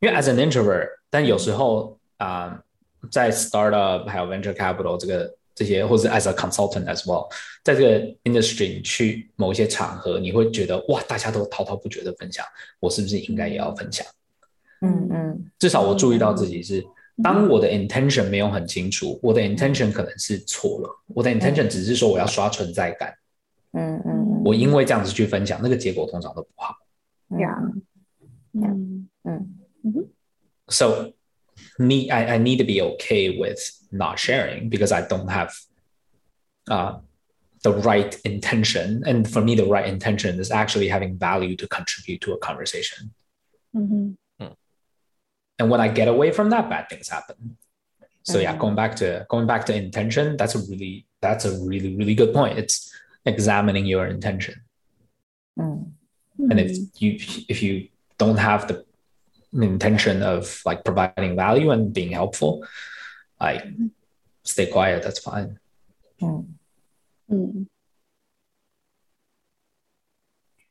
[0.00, 2.62] 因为 as an introvert，但有时候啊，
[3.10, 5.34] 在 startup 还有 venture capital 这个。
[5.54, 7.28] 这些，或者 as a consultant as well，
[7.62, 12.42] 在这个 industry 去某一些场合，你会觉得哇，大家都滔滔不绝的分享，
[12.80, 14.04] 我是不是应该也要分享？
[14.80, 16.82] 嗯嗯，至少我注意到自己是，
[17.23, 23.13] 当我的 intention 没有很清楚，我的 intention 可能是错了，我的 intention 只是说我要刷存在感。
[23.73, 26.75] 嗯嗯，我因为这样子去分享，那个结果通常都不好。
[27.29, 27.73] Yeah.
[28.53, 28.73] Yeah.
[29.23, 30.09] 嗯嗯。
[30.69, 31.13] So.
[31.79, 33.59] need I, I need to be okay with
[33.91, 35.53] not sharing because I don't have
[36.69, 36.99] uh,
[37.63, 39.03] the right intention.
[39.05, 43.13] And for me, the right intention is actually having value to contribute to a conversation.
[43.75, 43.93] Mm-hmm.
[43.95, 44.11] Hmm.
[45.62, 47.56] And when I get away from that, bad things happen.
[48.24, 48.42] So mm-hmm.
[48.42, 52.16] yeah, going back to going back to intention, that's a really that's a really really
[52.16, 52.58] good point.
[52.58, 52.92] It's
[53.24, 54.56] examining your intention.
[55.56, 56.50] Mm-hmm.
[56.50, 57.10] And if you
[57.48, 57.88] if you
[58.18, 58.84] don't have the
[59.52, 62.66] intention of like providing value and being helpful,
[63.40, 63.64] like
[64.42, 65.04] stay quiet.
[65.04, 65.60] That's fine.
[66.20, 66.46] Mm.
[67.30, 67.66] Mm.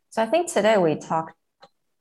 [0.10, 1.36] So I think today we talked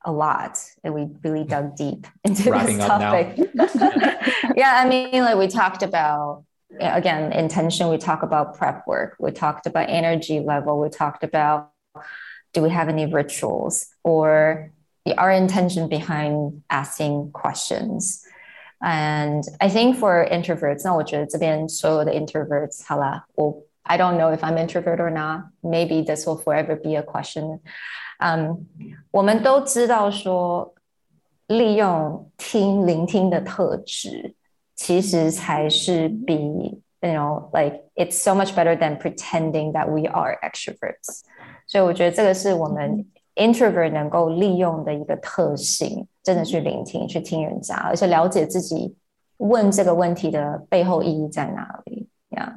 [0.03, 3.38] a lot and we really dug deep into Wrapping this topic.
[4.55, 6.43] yeah, I mean, like we talked about
[6.79, 7.89] again intention.
[7.89, 9.15] We talked about prep work.
[9.19, 10.79] We talked about energy level.
[10.79, 11.71] We talked about
[12.53, 14.71] do we have any rituals or
[15.17, 18.23] our intention behind asking questions.
[18.81, 25.45] And I think for introverts, 那我觉得这边所有的 introverts，好啦，我 I don't know if I'm introvert or not.
[25.61, 27.59] Maybe this will forever be a question.
[28.19, 28.65] 嗯，
[29.11, 30.73] 我们都知道说，
[31.47, 34.33] 利用听聆听的特质，
[34.75, 36.36] 其实才是比
[37.01, 41.21] you know like it's so much better than pretending that we are extroverts.
[41.67, 43.05] 所以我觉得这个是我们
[43.36, 48.95] introvert 能够利用的一个特性，真的去聆听、去听人家，而且了解自己
[49.38, 52.07] 问这个问题的背后意义在哪里。
[52.29, 52.53] Yeah.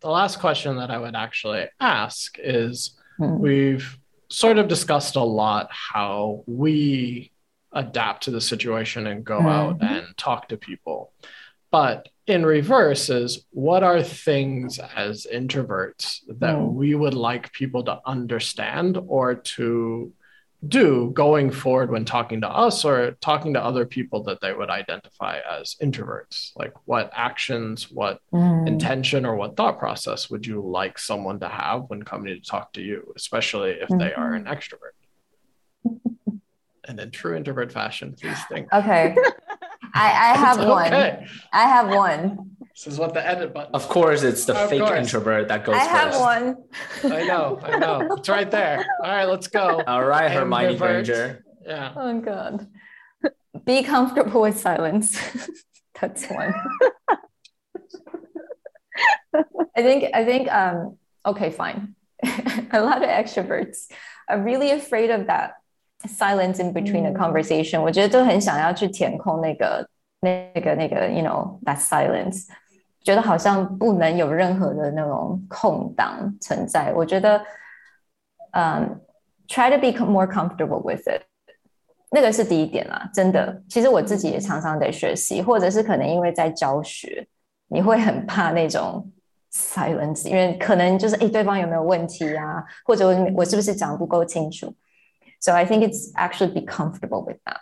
[0.00, 3.38] The last question that I would actually ask is mm-hmm.
[3.38, 3.96] we've
[4.35, 7.31] sort of discussed a lot how we
[7.71, 9.47] adapt to the situation and go mm-hmm.
[9.47, 11.13] out and talk to people.
[11.71, 16.73] But in reverse is what are things as introverts that mm.
[16.73, 20.11] we would like people to understand or to
[20.67, 24.69] do going forward when talking to us or talking to other people that they would
[24.69, 28.67] identify as introverts like what actions what mm.
[28.67, 32.73] intention or what thought process would you like someone to have when coming to talk
[32.73, 33.99] to you especially if mm.
[33.99, 34.53] they are an mm-hmm.
[34.53, 36.39] extrovert
[36.85, 39.15] and in true introvert fashion please think okay
[39.95, 40.93] I, I have one.
[41.53, 42.57] I have one.
[42.74, 43.74] This is what the edit button.
[43.74, 44.98] Of course, it's the of fake course.
[44.98, 45.90] introvert that goes I first.
[45.90, 46.56] have one.
[47.04, 48.08] I know, I know.
[48.16, 48.84] It's right there.
[49.02, 49.82] All right, let's go.
[49.86, 51.44] All right, Hermione Granger.
[51.66, 51.92] Yeah.
[51.96, 52.66] Oh God.
[53.64, 55.18] Be comfortable with silence.
[56.00, 56.54] That's one.
[59.76, 61.94] I think I think um okay, fine.
[62.72, 63.88] a lot of extroverts
[64.28, 65.54] are really afraid of that
[66.06, 69.86] silence in between the conversation，、嗯、我觉得都很想要去填空那个、
[70.20, 72.46] 那个、那个，you know that silence，
[73.04, 76.92] 觉得好像不能有任何的那种空档存在。
[76.94, 77.42] 我觉得，
[78.52, 81.22] 嗯、um,，try to be more comfortable with it，
[82.10, 83.08] 那个是第一点啦。
[83.14, 87.26] 真的，其实我自己也常常在学习，或者是可能因为在教学，
[87.68, 89.10] 你会很怕那种
[89.52, 94.74] silence，因为可能就是哎，对方有没有问题啊，或者我我是不是讲不够清楚。
[95.40, 97.60] So I think it's actually be comfortable with that.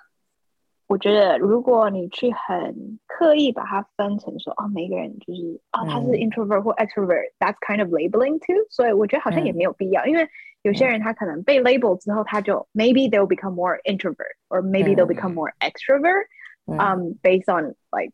[0.93, 8.57] 我觉得如果你去很刻意把它分成说，哦，每个人就是啊，他是 introvert 或 extrovert，that's kind of labeling too。
[8.71, 10.27] 所以我觉得好像也没有必要，因为
[10.62, 16.27] 有些人他可能被 label 之后，他就 maybe they'll become more introvert or maybe they'll become more extrovert,
[16.66, 18.12] um, based on like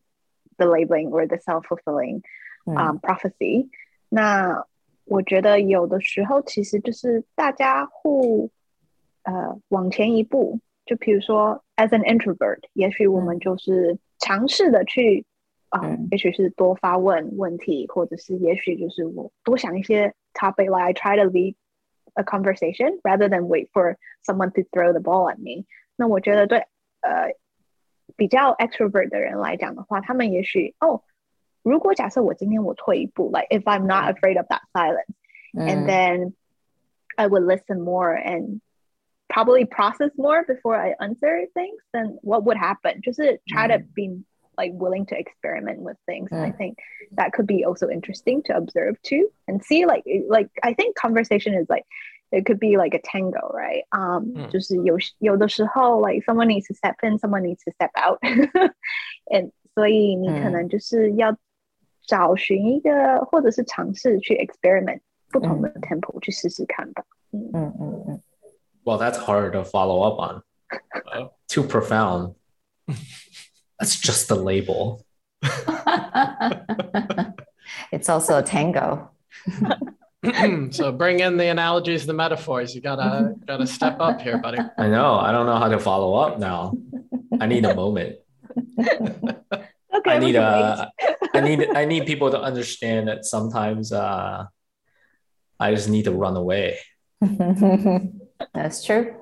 [0.57, 2.23] the labeling or the self fulfilling
[2.67, 3.69] um prophecy。
[4.09, 4.65] 那
[5.05, 8.51] 我觉得有的时候其实就是大家互
[9.23, 15.25] 呃往前一步，就比如说 ，as an introvert，也许我们就是尝试的去
[15.69, 21.55] 啊、呃，也许是多发问问题，或者是也许就是我多想一些 topic，like I try to lead
[22.15, 25.65] a conversation rather than wait for someone to throw the ball at me。
[25.97, 26.59] 那我觉得对
[27.01, 27.35] 呃
[28.17, 31.03] 比较 extrovert 的人来讲的话，他们也许哦，
[31.63, 36.35] 如果假设我今天我退一步，like if I'm not afraid of that silence，and then
[37.17, 38.61] I would listen more and
[39.29, 43.01] probably process more before I answer things, then what would happen?
[43.03, 43.79] Just to try mm.
[43.79, 44.21] to be
[44.57, 46.31] like willing to experiment with things.
[46.31, 46.37] Mm.
[46.37, 46.59] And I mm.
[46.59, 46.79] think
[47.13, 51.55] that could be also interesting to observe too and see like like I think conversation
[51.55, 51.85] is like
[52.33, 53.85] it could be like a tango, right?
[53.93, 54.51] Um, mm.
[54.51, 58.19] 就是有有的时候 like someone needs to step in, someone needs to step out,
[59.31, 61.37] and 所以你可能就是要
[62.07, 65.01] 找寻一个或者是尝试去 experiment
[65.31, 67.05] 不同的 tempo 去试试看吧。
[67.33, 68.23] 嗯嗯嗯嗯。
[68.86, 70.42] Well, that's hard to follow up on.
[71.48, 72.36] Too profound.
[73.80, 75.06] That's just a label.
[77.92, 79.12] it's also a tango.
[80.72, 82.76] so bring in the analogies, the metaphors.
[82.76, 84.60] You gotta gotta step up here, buddy.
[84.78, 85.16] I know.
[85.16, 86.74] I don't know how to follow up now.
[87.40, 88.18] I need a moment.
[88.78, 89.62] okay,
[90.06, 90.92] I need a.
[91.34, 94.46] I need I need people to understand that sometimes uh,
[95.60, 96.80] I just need to run away.
[98.54, 99.16] That's true.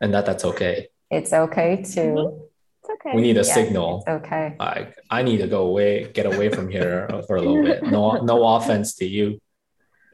[0.00, 0.88] And that that's okay.
[1.10, 1.82] It's okay to.
[1.82, 3.12] It's okay.
[3.14, 4.04] We need a yeah, signal.
[4.08, 4.56] okay.
[4.58, 7.82] Like I need to go away, get away from here for a little bit.
[7.82, 9.40] No, no offense to you.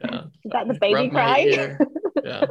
[0.03, 0.23] Yeah.
[0.43, 1.77] Is that the baby cry?
[2.23, 2.45] yeah.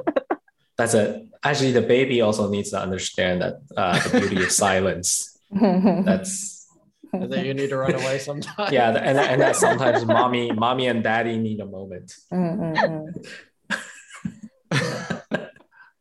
[0.77, 1.27] That's it.
[1.43, 5.39] Actually, the baby also needs to understand that uh, the beauty of silence.
[5.51, 6.67] That's
[7.13, 8.73] and that you need to run away sometimes.
[8.73, 12.13] Yeah, and, and that sometimes mommy, mommy and daddy need a moment.
[12.33, 13.21] Mm-hmm.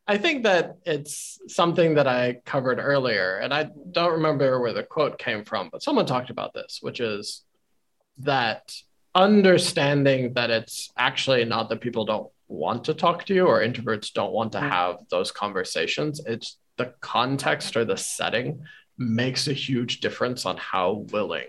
[0.08, 4.84] I think that it's something that I covered earlier, and I don't remember where the
[4.84, 7.42] quote came from, but someone talked about this, which is
[8.18, 8.72] that
[9.14, 14.12] understanding that it's actually not that people don't want to talk to you or introverts
[14.12, 14.68] don't want to mm.
[14.68, 16.20] have those conversations.
[16.24, 18.62] It's the context or the setting
[18.98, 21.46] makes a huge difference on how willing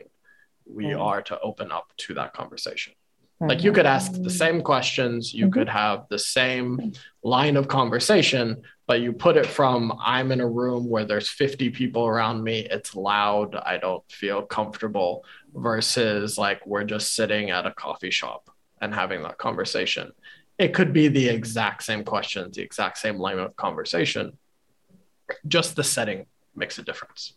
[0.66, 1.00] we mm.
[1.00, 2.94] are to open up to that conversation.
[3.40, 5.54] Like you could ask the same questions, you mm-hmm.
[5.54, 10.50] could have the same line of conversation, but you put it from I'm in a
[10.50, 15.24] room where there's 50 people around me, it's loud, I don't feel comfortable,
[15.54, 18.50] versus like we're just sitting at a coffee shop
[18.82, 20.12] and having that conversation.
[20.58, 24.36] It could be the exact same questions, the exact same line of conversation,
[25.48, 26.26] just the setting
[26.56, 27.34] makes a difference,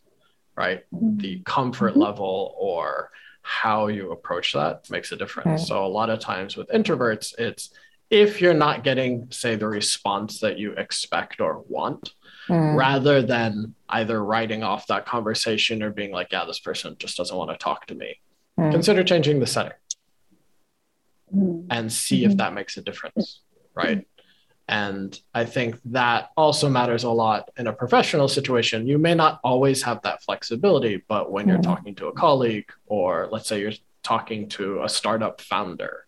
[0.57, 0.85] right?
[0.95, 1.19] Mm-hmm.
[1.19, 2.01] The comfort mm-hmm.
[2.01, 3.11] level or
[3.43, 5.67] how you approach that makes a difference.
[5.69, 7.71] So a lot of times with introverts, it's
[8.11, 12.13] if you're not getting, say, the response that you expect or want,
[12.49, 12.75] Mm.
[12.75, 17.37] rather than either writing off that conversation or being like, yeah, this person just doesn't
[17.37, 18.19] want to talk to me,
[18.59, 18.73] Mm.
[18.73, 19.73] consider changing the setting
[21.35, 21.67] Mm.
[21.71, 23.43] and see if that makes a difference.
[23.75, 24.07] Right.
[24.71, 28.87] And I think that also matters a lot in a professional situation.
[28.87, 31.65] You may not always have that flexibility, but when you're Mhm.
[31.65, 33.73] talking to a colleague, or let's say you're
[34.05, 36.07] talking to a startup founder,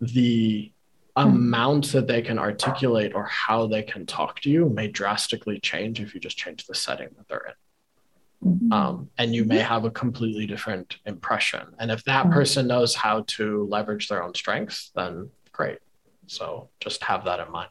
[0.00, 0.70] the
[1.16, 6.00] amount that they can articulate or how they can talk to you may drastically change
[6.00, 8.72] if you just change the setting that they're in Mhm.
[8.72, 11.74] um, and you may have a completely different impression.
[11.78, 12.32] And if that Mhm.
[12.32, 15.78] person knows how to leverage their own strengths, then great.
[16.26, 17.70] So just have that in mind.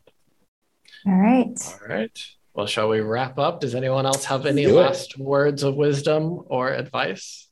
[1.06, 1.56] All right.
[1.82, 2.26] All right.
[2.54, 3.62] Well, shall we wrap up?
[3.62, 7.50] Does anyone else have any last words of wisdom or advice?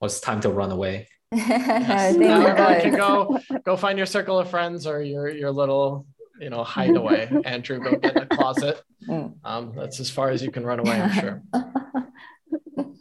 [0.00, 1.08] Well, it's time to run away.
[1.32, 2.16] I Yes.
[2.16, 6.06] Now we're everyone can go go find your circle of friends or your your little
[6.40, 7.28] you know hideaway.
[7.44, 8.80] Andrew, go get in a closet.
[9.06, 9.34] Mm.
[9.44, 11.42] Um, that's as far as you can run away, I'm sure.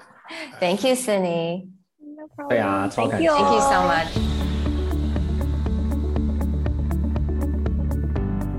[0.60, 1.70] Thank you, Sunny.
[2.02, 2.58] No problem.
[2.58, 3.24] Yeah, it's all Thank good.
[3.26, 4.47] you, Thank you so much.